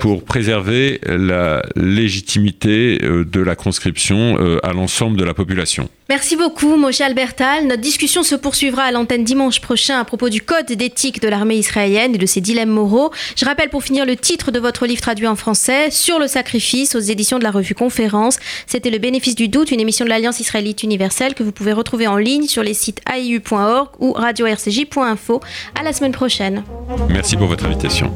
pour 0.00 0.22
préserver 0.22 1.00
la 1.06 1.62
légitimité 1.76 2.98
de 2.98 3.40
la 3.40 3.56
conscription 3.56 4.36
à 4.62 4.72
l'ensemble 4.72 5.16
de 5.16 5.24
la 5.24 5.34
population. 5.34 5.88
Merci 6.08 6.36
beaucoup, 6.36 6.76
Moshe 6.76 7.00
Albertal. 7.00 7.66
Notre 7.66 7.80
discussion 7.80 8.22
se 8.22 8.34
poursuivra 8.34 8.82
à 8.82 8.90
l'antenne 8.90 9.24
dimanche 9.24 9.60
prochain 9.60 9.98
à 9.98 10.04
propos 10.04 10.28
du 10.28 10.42
code 10.42 10.66
d'éthique 10.66 11.22
de 11.22 11.28
l'armée 11.28 11.56
israélienne 11.56 12.14
et 12.14 12.18
de 12.18 12.26
ses 12.26 12.40
dilemmes 12.40 12.68
moraux. 12.68 13.12
Je 13.36 13.44
rappelle 13.44 13.70
pour 13.70 13.82
finir 13.82 14.04
le 14.04 14.16
titre 14.16 14.50
de 14.50 14.58
votre 14.58 14.86
livre 14.86 15.00
traduit 15.00 15.26
en 15.26 15.36
français, 15.36 15.90
Sur 15.90 16.18
le 16.18 16.26
sacrifice, 16.26 16.94
aux 16.94 17.00
éditions 17.00 17.38
de 17.38 17.44
la 17.44 17.50
revue 17.50 17.74
Conférence. 17.74 18.38
C'était 18.66 18.90
Le 18.90 18.98
bénéfice 18.98 19.34
du 19.34 19.48
doute, 19.48 19.70
une 19.70 19.80
émission 19.80 20.04
de 20.04 20.10
l'Alliance 20.10 20.40
israélite 20.40 20.82
universelle 20.82 21.34
que 21.34 21.42
vous 21.42 21.52
pouvez 21.52 21.72
retrouver 21.72 22.06
en 22.06 22.18
ligne 22.18 22.46
sur 22.46 22.62
les 22.62 22.74
sites 22.74 23.00
aiu.org 23.10 23.88
ou 24.02 24.12
radio-rcj.info. 24.12 25.40
À 25.78 25.82
la 25.82 25.94
semaine 25.94 26.12
prochaine. 26.12 26.62
Merci 27.08 27.36
pour 27.36 27.46
votre 27.46 27.64
invitation. 27.64 28.12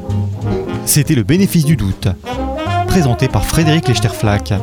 C'était 0.85 1.15
le 1.15 1.23
bénéfice 1.23 1.65
du 1.65 1.75
doute, 1.75 2.07
présenté 2.87 3.27
par 3.27 3.45
Frédéric 3.45 3.87
Lechterflack, 3.87 4.53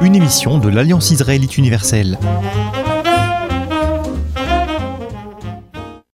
une 0.00 0.16
émission 0.16 0.58
de 0.58 0.68
l'Alliance 0.68 1.10
israélite 1.10 1.58
universelle. 1.58 2.18